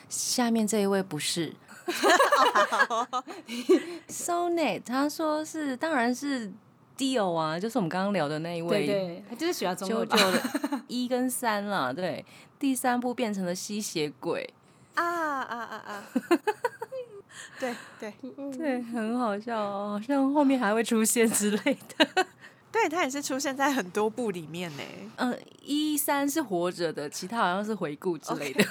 [0.09, 1.53] 下面这一位不是
[4.09, 6.51] Sonet，他说是，当然是
[6.97, 10.41] Deal 啊，就是我们刚刚聊的那一位，对对，他就是喜欢中九二吧九的
[10.89, 12.25] 一跟三了， 对，
[12.59, 14.49] 第三部变成了吸血鬼，
[14.95, 16.05] 啊啊啊啊！
[17.59, 18.13] 对对
[18.57, 22.27] 对，很好笑哦，好像后面还会出现之类的。
[22.71, 24.83] 对，他也是出现在很多部里面呢。
[25.17, 28.65] 嗯，一三是活着的，其他好像是回顾之类的。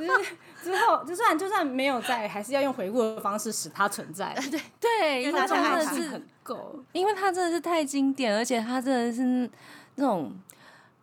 [0.00, 4.34] 就是之后就算就算没有在，还是要用回顾的方式使它存在。
[4.50, 6.82] 对，对，因为他他真的是很够。
[6.92, 9.48] 因为他真的是太经典，而且他真的是
[9.96, 10.32] 那种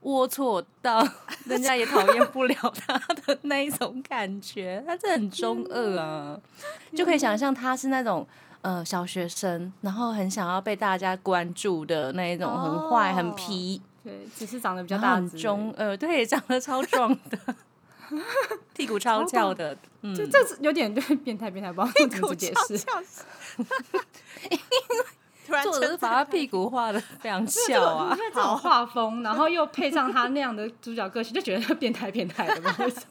[0.03, 1.07] 龌龊到
[1.45, 6.39] 人家也讨厌不了他的那一种感觉，他真的很中二啊，
[6.95, 8.27] 就可以想象他是那种。
[8.63, 15.37] 呃，小学生，然后很想要被大家关注的那一种，很坏、很哦皮，对，只是长得比较大很大。
[15.37, 17.37] 中二，对，长得超壮的，
[18.75, 22.77] 屁股超翘的，嗯，这这是有点对 变态变态，不知道 怎么解释。
[25.45, 28.13] 突然作者是把他屁股画的非常翘啊。
[28.13, 32.61] 因，为这种画风，然后又配上他那样的主角个性，就觉得变态变态的，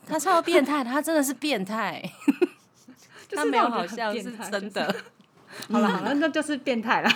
[0.06, 2.02] 他超变态，他真的是变态，
[3.34, 4.94] 他没有好像是真的。
[5.70, 7.10] 好了好了，那就是变态啦，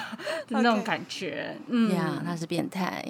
[0.48, 1.54] 就那种感觉。
[1.66, 3.04] 嗯，呀，他是变态。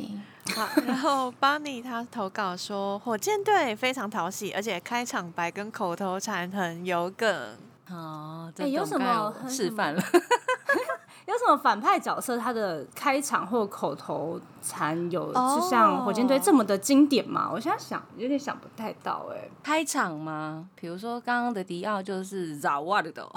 [0.54, 7.56] 好，然后 Bonnie 他投稿说，火箭队非常讨喜，而且开场白跟口头禅很有梗。
[7.88, 10.02] 哦，哎有什么示范了？
[11.26, 17.48] 有什么反派角色他的开场或口头禅有就像火箭队这么的经典吗？
[17.52, 20.68] 我现在想有点想不太到哎、开场吗？
[20.74, 23.30] 比如说刚刚的迪奥就是绕哇的哦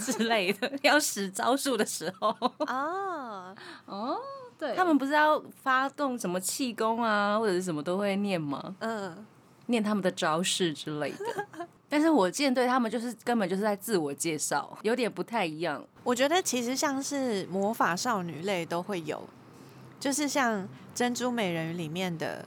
[0.00, 2.28] 之类的，要使招数的时候，
[2.66, 3.54] 哦，
[3.86, 4.18] 哦，
[4.58, 8.74] 对，他们不是要发动什么气功啊，或者是什么都会念吗？
[8.80, 9.26] 嗯，
[9.66, 11.46] 念他们的招式之类的。
[11.88, 15.84] 但是火箭队他们就是根本就是在自我介绍，有点不太一样。
[16.02, 19.22] 我觉得其实像是魔法少女类都会有，
[20.00, 20.62] 就是像
[20.94, 22.44] 《珍珠美人鱼》里面的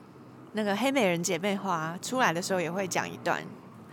[0.53, 3.41] 那个黑美人姐妹花出来的时候也会讲一段。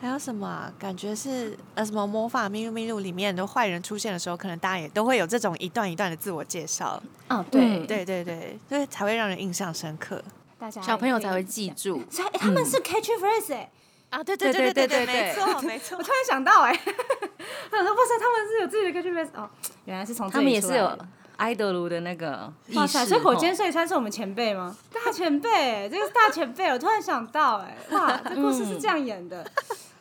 [0.00, 0.72] 还有什么、啊？
[0.78, 7.02] 感觉是呃什么魔法咪路咪路里面的坏人出现的时候，可能大家也都会有这种一段一段的自我介绍。
[7.28, 10.22] 哦，对嗯对对对，所以才会让人印象深刻
[10.58, 12.02] 大家小朋友才会记住。
[12.10, 13.70] 所以、欸他们是 catch phrase 哎、
[14.10, 14.22] 啊！
[14.22, 16.02] 对对对对对没错没错我。
[16.02, 16.80] 突然想到哎、欸，
[17.70, 19.48] 我想说哇塞，他们是有自己的 catch phrase 哦，
[19.86, 20.98] 原来是从他们也是有
[21.38, 24.76] 里出来的那个意识哇塞，所以火箭吼碎川是我们前辈吗？
[24.92, 29.44] 大前辈、这个是大前辈，我突然想到哎、哇，这故事是这样演的。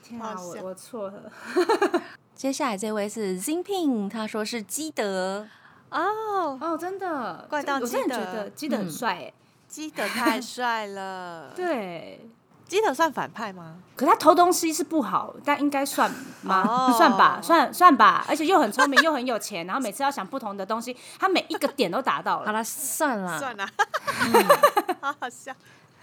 [0.03, 1.31] 天啊，我我错了。
[2.35, 5.47] 接下来这位是 Zinping，他说是基德，
[5.89, 9.33] 哦，哦，真的，怪盗我真的基德觉得基德很嗯帅哎。
[9.67, 12.29] 基德太帅了。，对，
[12.73, 13.75] 基德算反派吗？
[13.95, 16.09] 可他偷东西是不好，但应该算
[16.41, 16.63] 吗？
[16.67, 18.25] 哦 算吧，算算吧。
[18.27, 22.47] 而且又很聪明，又很有钱，然后每次要想不同的东西，他每一个点都达到了。
[22.47, 23.67] 好了，算了，算了，
[24.99, 25.53] 好好笑。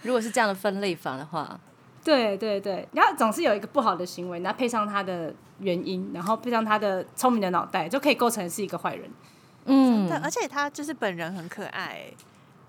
[0.03, 1.59] 如果是这样的分类法的话，
[2.05, 9.11] 对对对，然后总是有一个不好的行为，然后配上他的原因，然后配上他的聪明的脑袋，就可以构成是一个坏人。
[9.65, 12.13] 嗯对，，而且他就是本人很可爱欸。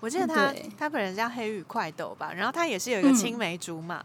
[0.03, 4.03] 我记得他他本人叫黑羽快斗吧，然后他也是有一个嗯青梅竹马，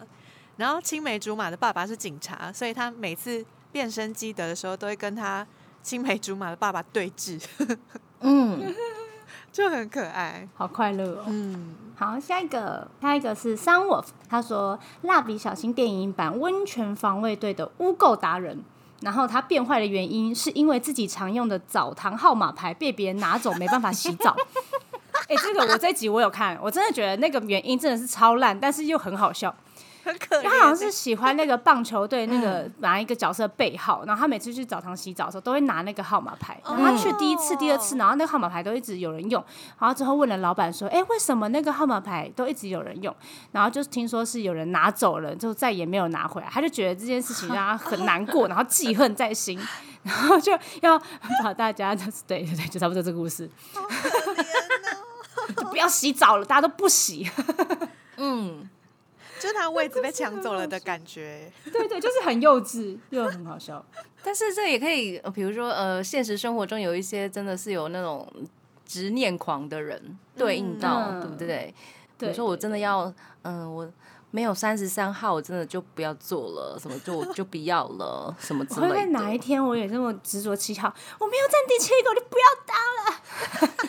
[0.57, 5.45] 然后青梅竹马的爸爸是警察，所以他每次变身基德的时候，都会跟他
[5.83, 7.45] 青梅竹马的爸爸对峙，
[8.21, 8.73] 嗯，
[9.51, 10.49] 就很可爱。
[10.55, 11.25] 好快乐哦！
[11.27, 18.63] 嗯，好，下一个，下一个是 Sunwolf，他说《蜡笔小新》电影版温泉防卫队的污垢达人。
[19.01, 24.37] 然后他变坏的原因是因为自己常用的澡堂号码牌被别人拿走，没办法洗澡。
[25.29, 29.55] 哎、这个我这集我有看，我真的觉得那个原因真的是超烂，但是又很好笑。
[30.03, 30.41] 很可。
[30.43, 36.59] 他好像是喜欢那个棒球队那个拿一个角色背号，然后他每次去澡堂洗澡的时候都会拿那个号码牌。
[36.65, 39.45] 然后他去第一次、第二次，然后那个号码牌都一直有人用。
[39.79, 43.15] 然后之后问了老板说：“哎，为什么那个号码牌都一直有人用？”
[43.53, 46.49] 然后就听说是有人拿走了，就再也没有拿回来。
[46.51, 49.61] 他就觉得这件事情让他很难过，然后记恨在心，
[50.05, 50.99] 然后就要
[51.45, 53.51] 把大家就是对对对，就差不多这个故事。
[55.57, 57.31] 就不要洗澡了，大家都不洗。
[58.17, 58.69] 嗯，
[59.39, 61.51] 就是他位置被抢走了的感觉。
[61.73, 63.85] 对对，就是很幼稚又很好笑。
[64.23, 68.27] 但是这也可以，呃比如说呃，现实生活中有一些真的是有那种
[68.85, 71.75] 执念狂的人对应到，嗯对不对？
[72.19, 73.89] 比如说我真的要，嗯、我
[74.33, 79.39] 没有三十三号，我真的就不要做了，什么就就不要了，什么之我会在类哪一。
[79.39, 83.88] 天我也这么执着七号，我没有站第七个，我就不要当了，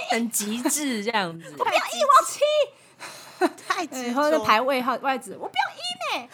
[0.12, 6.28] 很极致这样子，我不要一，我要七，太执然后再着，排位号外子，我不要一呢，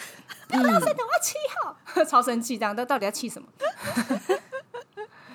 [0.48, 3.48] 不要拉伸的，我要七号，超生气，这样到到底要气什么？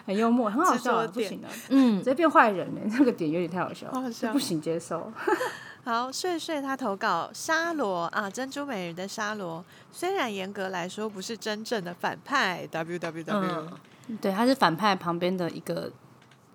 [0.06, 2.00] 很幽默，很好笑不行的，嗯。
[2.00, 4.34] 直，接变坏人呢，这个点有点太好笑，好好笑。
[4.34, 5.10] 不行接受。
[5.86, 13.72] 好，睡睡他投稿沙罗啊，珍珠美人的沙罗，虽然严格来说不是真正的反派，W W W，、
[14.08, 14.18] 嗯。
[14.22, 15.90] 对，她是反派旁边的一个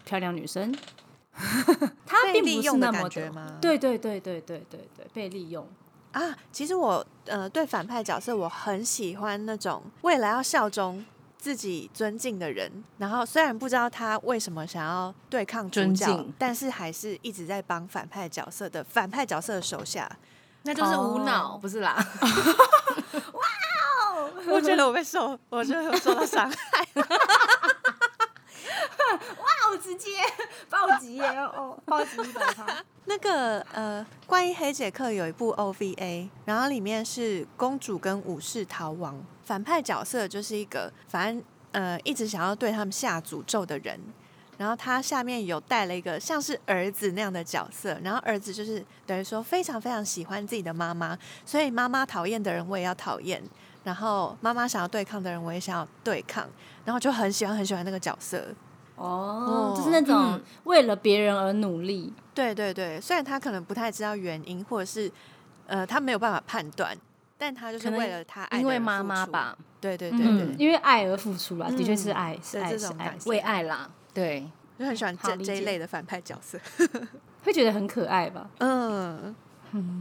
[0.04, 0.74] 漂亮女生，
[2.05, 5.66] 她被并不是利用的那么感觉吗对对对对对对对，被利用。
[6.12, 11.05] 啊，其实我呃对反派角色我很喜欢那种为了要效忠
[11.37, 20.11] 自己尊敬的人，然后虽然不知道他为什么想要对抗主角尊敬，但是还是一直在帮反派角色的反派角色的手下。
[20.62, 21.94] 那就是无哦脑，不是啦。
[23.14, 23.42] 哇
[24.16, 26.88] 哦我觉得我被受，我觉得我受到伤害。
[29.76, 30.11] 直接，
[30.70, 31.20] 暴击！
[31.20, 32.66] 哦，暴击一百趴。
[33.07, 43.98] 那个呃，关于黑杰克有一部 OVA，然后里面是公主跟武士逃亡，反派角色就是一个反正呃一直想要对他们下诅咒的人，
[44.59, 53.42] 然后他下面有带了一个像是儿子那样的角色，然后儿子就是等于说非常非常喜欢自己的妈妈，所以妈妈讨厌的人我也要讨厌，
[53.85, 56.46] 然后妈妈想要对抗的人我也想要对抗，
[56.85, 58.48] 然后就很喜欢很喜欢那个角色。
[58.98, 62.12] 哦哦，就是那种嗯为了别人而努力。
[62.34, 65.11] 对对对，虽然他可能不太知道原因，或者是
[65.66, 66.96] 呃他没有办法判断，
[67.37, 68.78] 但他就是为了他爱因为。
[68.78, 76.58] 妈妈吧，对对对嗯对，因为爱而付出啦，的确是嗯爱，是对爱，是爱为爱啦，对，就很喜欢这这一类的反派角色。
[77.44, 78.48] 会觉得很可爱吧？
[78.58, 79.34] 嗯，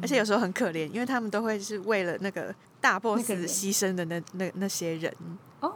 [0.01, 5.13] 而且有时候很可怜，因为他们都会是为了那个大 boss 牺牲的那那那些人。
[5.59, 5.71] 哦，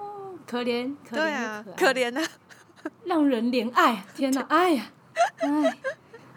[0.46, 2.28] 可怜，可怜，对啊，可怜啊！
[3.06, 4.06] 让人怜爱。
[4.16, 4.92] 天哪，哎呀，
[5.38, 5.78] 哎，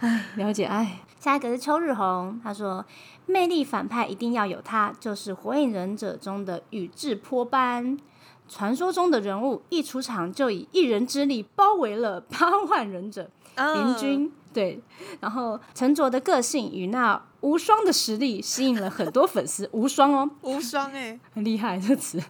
[0.01, 1.01] 哎，了解爱。
[1.19, 2.85] 下一个是秋日红，他说
[3.25, 7.99] ：“魅力反派一定要有他，就是《火影忍者》中的宇智波斑。
[8.47, 14.33] 传说中的人物一出场就以一人之力包围了八万忍者，联嗯军。
[14.53, 14.81] 对，
[15.21, 22.23] 然后沉着的个性与那无双的实力吸引了很多粉丝，无双哦， 无双哎、很厉害这个词，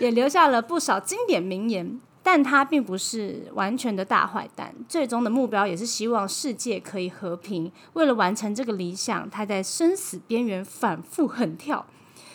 [0.00, 2.00] 也留下了不少经典名言。
[2.26, 7.70] 但他并不是完全的大坏蛋，最终的目标也是希望世界可以和平。
[7.92, 11.84] 为了完成这个理想，他在生死边缘反复横跳，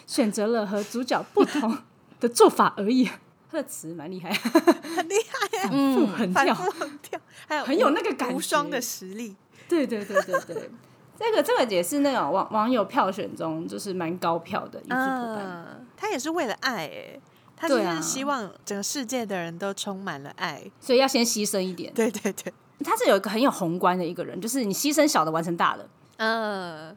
[0.05, 1.79] 选择了和主角不同
[2.19, 3.09] 的做法而已。
[3.51, 9.35] 他的词蛮厉害，很厉害耶、反复横跳，反复横跳，还有很有那个感觉无双的实力。
[9.67, 10.69] 对对对对对，
[11.17, 15.37] 这个这个也是那种网网友票选中就是蛮高票的一字破斑。
[15.39, 17.19] 嗯，他也是为了爱哎，
[17.59, 20.63] 他就是希望整个世界的人都充满了爱。
[20.79, 21.93] 所以要先牺牲一点。
[21.93, 22.53] 对对对，
[22.83, 25.87] 他是有一个很有宏观的一个人，就是你牺牲小的完成大的。
[26.17, 26.95] 嗯，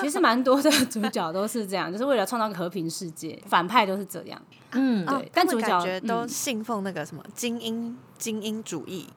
[0.00, 4.40] 其实蛮多的主角都是这样，就是为了创造个和平世界，反派都是这样。
[4.72, 9.08] 嗯，对哦但主角感觉都嗯信奉那个什么精英精英主义，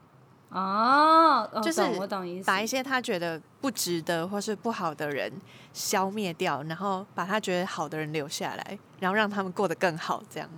[0.50, 2.48] 哦，哦就是我懂意思。
[2.48, 5.32] 把一些他觉得不值得或是不好的人
[5.74, 10.50] 消灭掉，然后把他觉得好的人留下来，然后让他们过得更好，这样。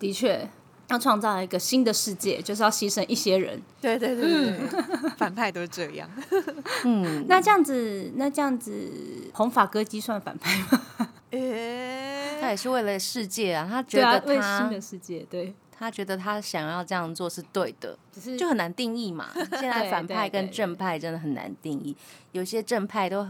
[0.00, 0.48] 的确，
[0.88, 3.62] 要创造一个新的世界，就是要牺牲一些人。
[3.80, 6.10] 对对对对对， 反派都是这样。
[6.84, 8.90] 嗯，那这样子，那这样子，
[9.34, 11.08] 红发歌姬算反派吗？
[11.30, 19.28] 诶、他也是为了世界啊，他觉得，为新的世界，对，他觉得他想要这样做是对的，只是就很难定义嘛。
[19.34, 21.96] 现在反派对对跟正派真的很难定义，
[22.32, 23.28] 有些正派都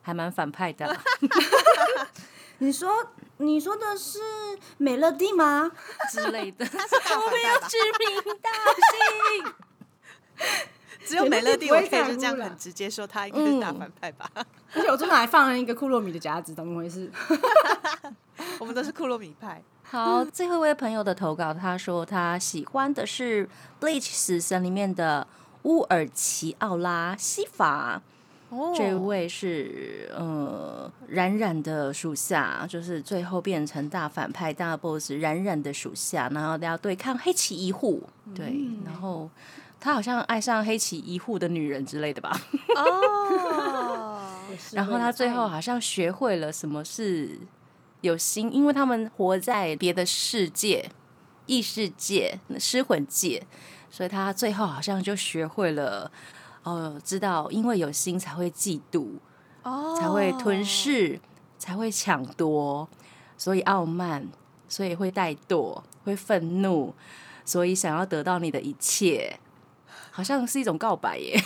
[0.00, 1.02] 还蛮反派的啦。
[2.58, 2.90] 你说
[3.42, 4.18] 你说的是
[4.78, 5.70] 美乐蒂吗？
[6.10, 6.64] 之类的。
[6.70, 7.68] 他是大反派吧？
[7.68, 8.50] 指名道
[8.92, 9.52] 姓。
[11.04, 14.30] 只有美乐蒂，我可以就这样很直接说他应该是大反派吧？
[14.72, 17.10] 而且我桌上还放了一个库洛米的夹子，怎么回事？
[18.60, 19.60] 我们都是库洛米派。
[19.82, 23.46] 好，最后一位朋友的投稿，他说他喜欢的是
[23.80, 25.26] 《Bleach 死神》里面的
[25.64, 28.00] 乌尔奇奥拉西法。
[28.52, 38.02] 哦这位是呃冉冉的属下，就是最后变成大反派大 boss 冉冉的属下，然后要对抗黑崎一护，
[38.34, 39.30] 对，然后
[39.80, 42.38] 他好像爱上黑崎一护的女人之类的吧，
[42.76, 44.20] 哦，
[44.72, 47.38] 然后他最后好像学会了什么是
[48.02, 50.90] 有心，因为他们活在别的世界、
[51.46, 53.46] 异世界、失魂界，
[53.90, 56.12] 所以他最后好像就学会了。
[56.62, 59.08] 哦，知道，因为有心才会嫉妒，
[59.62, 61.18] 哦才会吞噬，
[61.58, 62.88] 才会抢夺，
[63.36, 64.26] 所以傲慢，
[64.68, 66.94] 所以会怠惰，会愤怒，
[67.44, 69.38] 所以想要得到你的一切，
[70.10, 71.40] 好像是一种告白耶，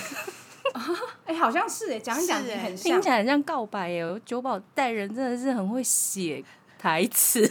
[1.25, 3.09] 哎、好像是哎，讲一讲很像听起。
[3.09, 4.21] 来很像告白耶。
[4.25, 6.45] 九宝带人真的是很会写
[6.79, 7.51] 台词，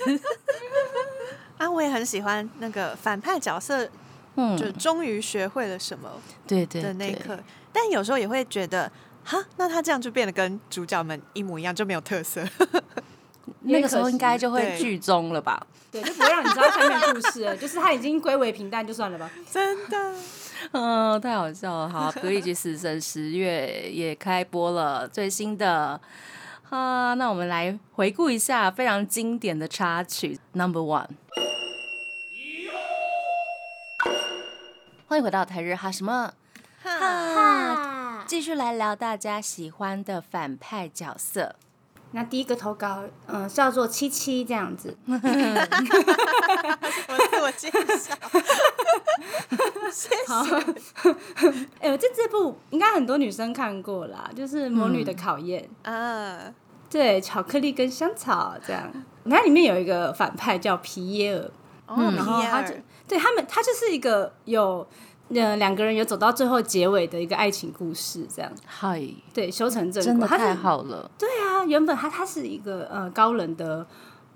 [1.57, 3.89] 啊，我也很喜欢那个反派角色，
[4.36, 6.09] 嗯，就终于学会了什么
[6.45, 7.38] 对对对的那一刻，
[7.71, 8.91] 但有时候也会觉得，
[9.23, 12.43] 哈，那他这样就变得跟主角们一模一样，就没有特色。
[13.67, 15.65] 那个时候应该就会对剧终了吧？
[15.91, 19.29] 对，就不会让你知道下面故事了，就是他已经归为平淡，就算了吧。
[19.51, 20.15] 真的，
[20.71, 21.89] 嗯，太好笑了。
[21.89, 25.99] 好，《格里吉死神》十月也开播了最新的。
[26.69, 31.07] 啊，那我们来回顾一下非常经典的插曲 Number One。
[35.16, 36.34] 欢迎回到台日哈什么？
[36.84, 41.55] 哈，哈，继续来聊大家喜欢的反派角色。
[42.11, 44.97] 那第一个投稿，嗯、叫做七七这样子。
[45.07, 45.18] 我
[47.30, 48.13] 自我介绍，
[50.28, 50.43] 好，
[51.80, 56.53] 哎、我这这部应该很多女生看过啦，就是《魔女的考验》啊，
[56.89, 58.91] 对，巧克力跟香草这样。
[59.30, 61.49] 它里面有一个反派叫皮耶尔，
[61.86, 62.51] 哦，嗯然后皮尔。
[62.51, 62.76] 他就
[63.07, 64.87] 对他们，他就是一个有
[65.29, 69.01] 呃两个人有走到最后结尾的一个爱情故事，这样嗨，
[69.33, 70.37] 对修成正真的果。
[70.37, 71.09] 太好了。
[71.17, 73.85] 对啊，原本他他是一个呃高冷的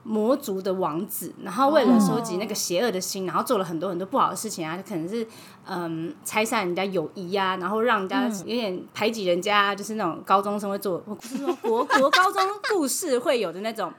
[0.10, 5.26] 魔族的王子，然后为了收集那个邪恶的心，然后做了很多很多不好的事情啊，可能是
[5.68, 12.42] 嗯拆散人家友谊呀、然后让人家有点排挤人家，就是那种高中生会做，不是说国 国高中
[12.72, 13.94] 故事会有的那种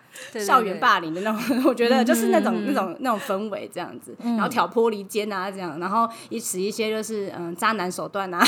[0.45, 8.45] 校园霸凌的那种， 我觉得就是那种、嗯那种那种氛围这样子，然后挑拨离间啊这样，然后以此一些就是嗯渣男手段啊。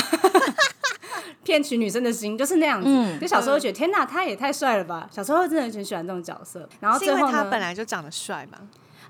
[1.43, 2.87] 骗取女生的心，就是那样子。
[2.87, 5.07] 嗯就小时候觉得天哪，他也太帅了吧！
[5.11, 6.67] 小时候真的很喜欢这种角色。
[6.79, 8.57] 然后是因为他最后呢，本来就长得帅嘛。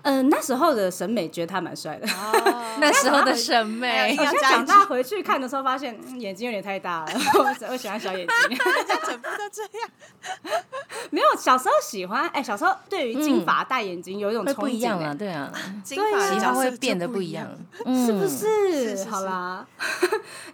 [0.04, 2.08] 嗯、那时候的审美觉得他蛮帅的。
[2.08, 8.50] 哦 那时候的审哎美现在长大回去看的时候，发现、嗯眼睛有点太大了，我 我喜欢小眼睛。
[8.58, 10.64] 人家整部都这样。
[11.12, 15.52] 没有，小时候喜欢，哎、小时候对于金发大眼睛有一种憧憬、会不一样哎啊，对啊，
[15.84, 17.48] 金对啊喜发的角色就好会变得不不一样，
[17.86, 18.30] 是不嗯？
[18.30, 18.96] 是？
[18.96, 19.66] 是是好啦，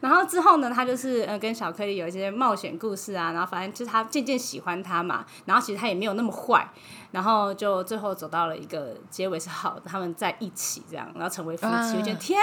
[0.01, 6.67] 然后之后呢，他就是呃跟小颗粒有一些冒险故事啊，然后反正就是他渐渐喜欢他嘛，然后其实他也没有那么坏，
[7.11, 12.39] 然后就最后走到了一个结尾是好的，他们在一起这样，然后成为夫妻，啊我觉得天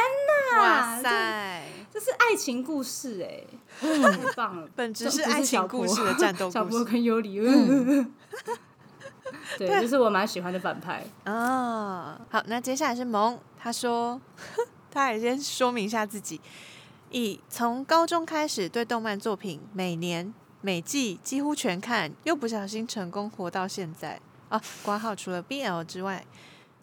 [0.52, 1.62] 哪，哇塞，
[1.92, 3.44] 这是爱情故事哎、
[3.80, 8.12] 太棒了， 本质是爱情故事的战斗 小波跟尤里， 嗯
[9.58, 11.04] 对，就是我蛮喜欢的反派。
[11.24, 12.20] 啊。
[12.30, 14.20] 好，那接下来是萌，他说，
[14.90, 16.40] 他也先说明一下自己，
[17.10, 24.20] 以从高中开始对动漫作品每年每季几乎全看，又不小心成功活到现在。
[24.48, 26.24] 哦，挂号除了 BL 之外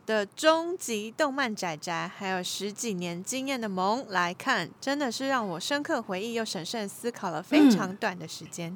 [0.05, 8.75] 的终极动漫宅宅，还有十几年经验的萌来看，真的是让我深刻回忆又审慎思考了非常短的时间。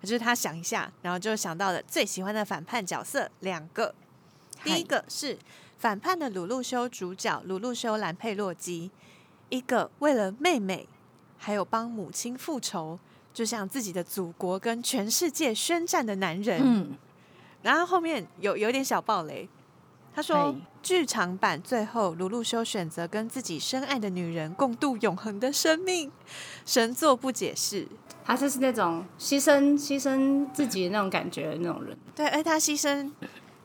[0.00, 3.92] 就是他想一下，然后就想到了最喜欢的反叛角色两个，
[4.62, 5.36] 第一个是
[5.76, 8.92] 反叛的鲁路修主角鲁路修兰佩洛基，
[9.48, 10.88] 一个为了妹妹
[11.36, 12.96] 还有帮母亲复仇，
[13.34, 16.60] 就像自己的祖国跟全世界宣战的男人。
[16.62, 16.96] 嗯，
[17.62, 19.48] 然后后面有有点小暴雷，
[20.14, 26.10] 他说嘿剧场版最后鲁路修选择跟自己深爱的女人共度永恒的生命，
[26.64, 27.86] 神作不解释。
[28.24, 31.98] 他就是那种牺牲牺牲自己的那种感觉的那种人。
[32.14, 33.10] 对，而他牺牲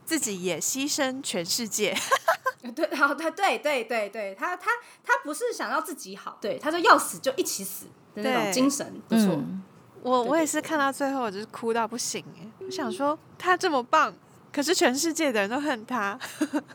[0.04, 1.94] 自己，也牺牲全世界。
[2.74, 4.70] 对，好，他对对对对，他他
[5.04, 9.34] 他不是想要自己好，对，他说要死就一起死的那种精神，不错。
[9.34, 9.62] 嗯
[10.04, 12.46] 我我也是看到最后，我就是哭到不行哎！
[12.60, 14.12] 我想说他这么棒，
[14.52, 16.18] 可是全世界的人都恨他，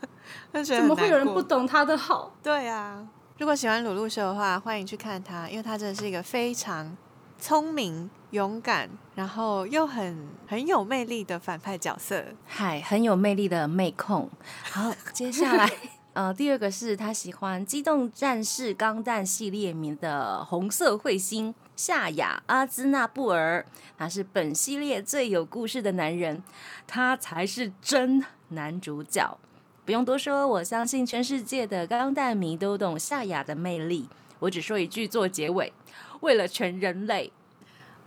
[0.66, 2.34] 怎么会有人不懂他的好？
[2.42, 3.06] 对啊，
[3.38, 6.96] 如果喜欢鲁路修的话，欢迎去看他，因为他真的是一个非常
[7.38, 12.24] 聪明、勇敢，然后又很很有魅力的反派角色。
[12.46, 14.28] 嗨，很有魅力的妹控。
[14.64, 15.70] 好，接下来，
[16.14, 23.64] 呃，第二个是他喜欢《机动战士钢弹》系列里面的红色彗星夏雅阿兹纳布尔，
[23.96, 26.42] 他是本系列最有故事的男人，
[26.86, 29.38] 他才是真男主角。
[29.86, 34.10] 不用多说，我相信全世界的钢弹迷都懂夏雅的魅力。
[34.40, 35.72] 我只说一句做结尾：
[36.20, 37.32] 为了全人类。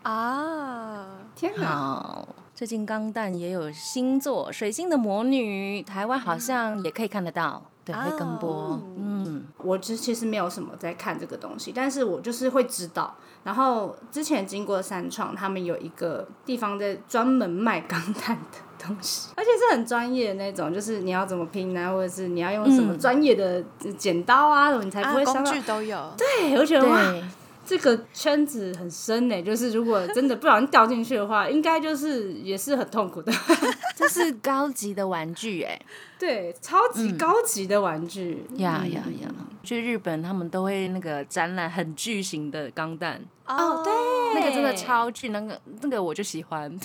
[0.03, 1.65] 啊，天哪！
[1.65, 8.49] 好，最近钢弹也有新作《水星的魔女》，台湾好像也可以看得到，对，会跟播。
[8.49, 13.15] 哦嗯，我其其实没有什么在看这个东西，但是我就是会知道。
[13.43, 23.61] 然后之前经过三创，他们有一个地方在专门卖钢弹的东西，而且是很专业的那种，就是你要怎么拼啊，或者是你要用什么嗯专业的
[23.97, 25.51] 剪刀啊，你才不会伤到。
[25.51, 26.11] 具都有。
[26.17, 27.23] 对，我觉得哇，对，
[27.65, 29.41] 这个圈子很深呢。
[29.41, 33.31] 就是如果真的不小心掉进去的话，应该就是也是很痛苦的。
[33.95, 35.79] 这是高级的玩具哎，
[36.19, 38.45] 对，超级高级的玩具。
[38.49, 39.29] 嗯呀呀呀！
[39.63, 43.93] 去日本他们都会那个展览很巨型的钢弹，哦，对，
[44.41, 46.69] 那个真的超巨，那个那个我就喜欢，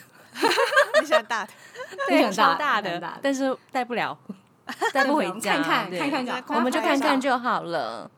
[1.01, 1.51] 你喜欢大的？
[2.07, 4.17] 对很大超大的大的，但是带不了，
[4.93, 7.21] 带不回家，看看对看看我们就看看。
[7.21, 8.09] 就好了。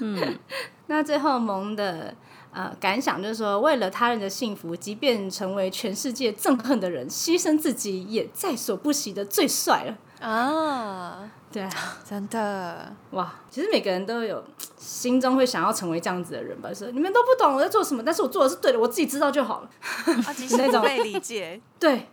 [0.00, 0.38] 嗯，
[0.86, 2.14] 那最后萌的
[2.52, 9.96] 呃感想就是说，为了他人的幸福，即便成为全世界憎恨的人，牺牲自己也在所不惜的最帅了。
[10.20, 11.70] 啊，对啊，
[12.04, 14.44] 真的，哇，其实每个人都有
[14.76, 16.68] 心中会想要成为这样子的人吧？
[16.74, 19.70] 说你们都不懂我在做什么，但是我做的是对的，我自己知道就好了。
[20.58, 22.06] 那种被理解， 对，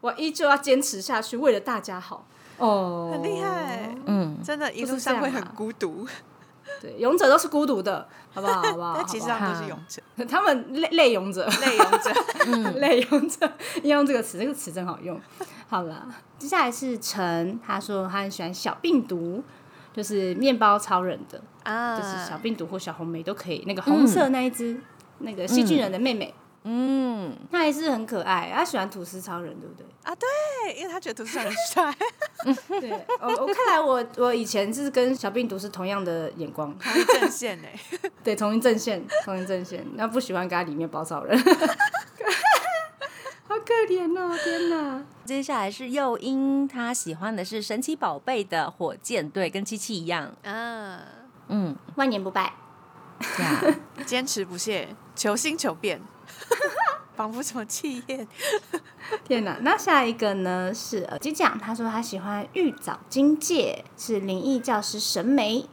[0.00, 2.26] 我依旧要坚持下去，为了大家好。
[2.56, 3.94] 哦，很厉害。
[4.06, 6.06] 嗯，真的，一路上会很孤独，
[6.80, 8.62] 对，勇者都是孤独的，好不好？
[8.62, 8.94] 好不好？
[8.98, 12.12] 但其实他们都是 勇者，他们类类勇者，类勇者。
[12.78, 13.52] 类勇者，
[13.82, 15.18] 要用这个词，这个词真好用。
[15.68, 16.06] 好了，
[16.38, 19.42] 接下来是陈，他说他很喜欢小病毒，
[19.92, 23.64] 就是面包超人的，啊，就是小病毒或小红莓都可以。
[23.66, 24.78] 那个红色那一只，
[25.18, 26.34] 那个细菌人的妹妹，
[26.66, 29.86] 嗯，他还是很可爱，他喜欢吐司超人，对不对？
[30.02, 31.94] 啊，对，因为他觉得图书很帅，
[32.80, 32.90] 对，
[33.20, 37.68] 我我看来我我以前是跟小病毒是同样的眼光，同一阵线呢。
[38.24, 39.84] 对，同一阵线，同一阵线。
[39.94, 41.38] 那不喜欢跟他里面包超人，
[43.46, 44.34] 好可怜哦！
[44.42, 50.34] 天哪，接下来是诱因，他喜欢的是神奇宝贝的火箭队，跟七七一样。
[50.42, 51.00] 啊，
[51.48, 52.54] 嗯，万年不败。
[53.38, 53.62] 呀，
[54.06, 56.00] 坚持不懈，求新求变，
[57.16, 58.26] 仿佛什么气焰。
[59.24, 59.56] 天哪！
[59.60, 65.66] 那下一个呢是呃，机讲，他说他喜欢玉藻金界，是灵异教师神眉。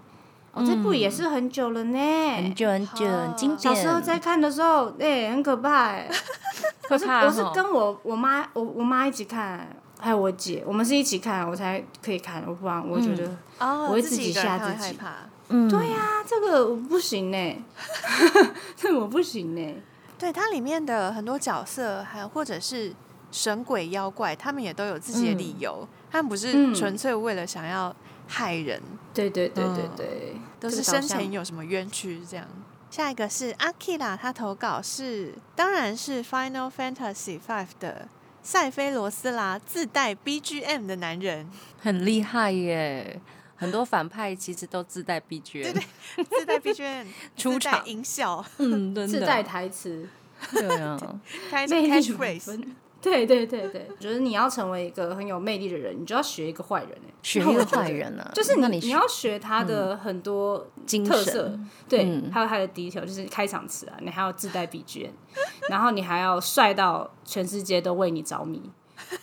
[0.54, 1.98] 哦，这部也是很久了呢，
[2.36, 3.60] 很久很久，很经典。
[3.60, 6.10] 小时候在看的时候，哎、很可怕哎。
[6.88, 9.66] 可是怕我是跟我我妈我我妈一起看，
[9.98, 13.26] 还有我姐，我们是一起看，我才可以看，我不然我觉得，
[13.60, 14.98] 哦我会自己吓自己
[15.70, 17.56] 对呀、这个我不行呢，
[18.76, 19.76] 这我不行呢。
[20.22, 22.94] 对它里面的很多角色，还有或者是
[23.32, 27.94] 神鬼妖怪，他们也都有自己的理由，他们不是嗯纯粹为了想要
[28.28, 28.80] 害人，
[29.16, 32.46] 对对对对嗯对，都是生前有什么冤屈这样。
[32.92, 38.08] 下一个是阿 k i r a 他投稿是，当然是 Final Fantasy V 的
[38.44, 41.50] 塞菲罗斯拉自带 BGM 的男人，
[41.82, 43.20] 很厉害耶。
[43.62, 47.06] 很多反派其实都自带 BGM，对对自带 BGM
[47.38, 47.86] 出场。
[47.86, 49.08] 音效，嗯，真的。
[49.08, 50.10] 自带台词，
[50.52, 51.00] 对啊，
[51.52, 52.76] 开 魅力满 catchphrase，分。
[53.00, 62.32] 对对对对，我觉得你要成为一个很有魅力的人，你就要学一个坏人哎、学一个坏人啊，就是你那你你要学他的很多精特色神，对，嗯。
[62.32, 65.10] 还有他的 detail，就是开场词啊，你还要自带 BGM，
[65.70, 68.62] 然后你还要帅到全世界都为你着迷，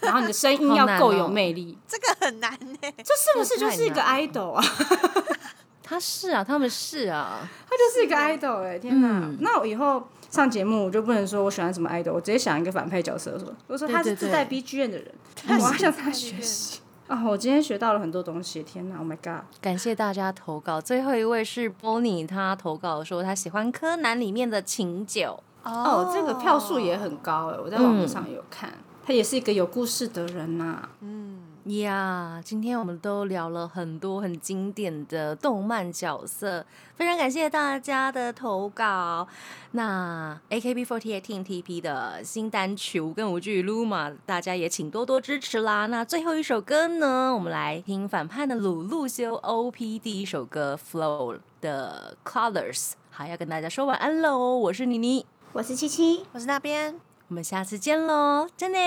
[0.01, 2.79] 然后你的声音要够有哦魅力，这个很难呢。
[2.81, 4.65] 这是不是就是一个 idol 啊？
[5.83, 9.09] 他是啊，他们是啊， 他就是一个 idol 哎、天哪！
[9.25, 15.15] 嗯那我以后上节目我就不能说我喜欢什么 idol，我直接想一个反派角色说，我说他是自带 BGM 的人，
[15.49, 16.81] 我要向他学习。
[17.07, 19.43] 啊、我今天学到了很多东西，天哪！Oh my god！
[19.63, 20.79] 感谢大家投稿。
[20.79, 25.43] 最后一位是 Bonnie，他投稿说他喜欢柯南里面的琴酒。
[25.63, 28.71] 哦，这个票数也很高哎，我在网络上有看，
[29.09, 31.39] 他也是一个有故事的人呐、嗯
[31.81, 39.27] 呀今天我们都聊了很多很经典的动漫角色，非常感谢大家的投稿。
[39.73, 45.87] 那 AKB48 TNTP 的新单曲《无根无据 Luma》，大家也请多多支持啦。
[45.87, 54.59] 那最后一首歌呢，我们来听反叛的鲁路修 OP 第一首歌《Flow》的 Colors，好要跟大家说晚安喽。
[54.59, 56.99] 我是妮妮，我是七七，我是那边，
[57.29, 58.79] 我们下次见喽，真的。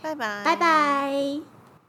[0.00, 0.56] 拜拜，拜。
[0.56, 1.53] 拜。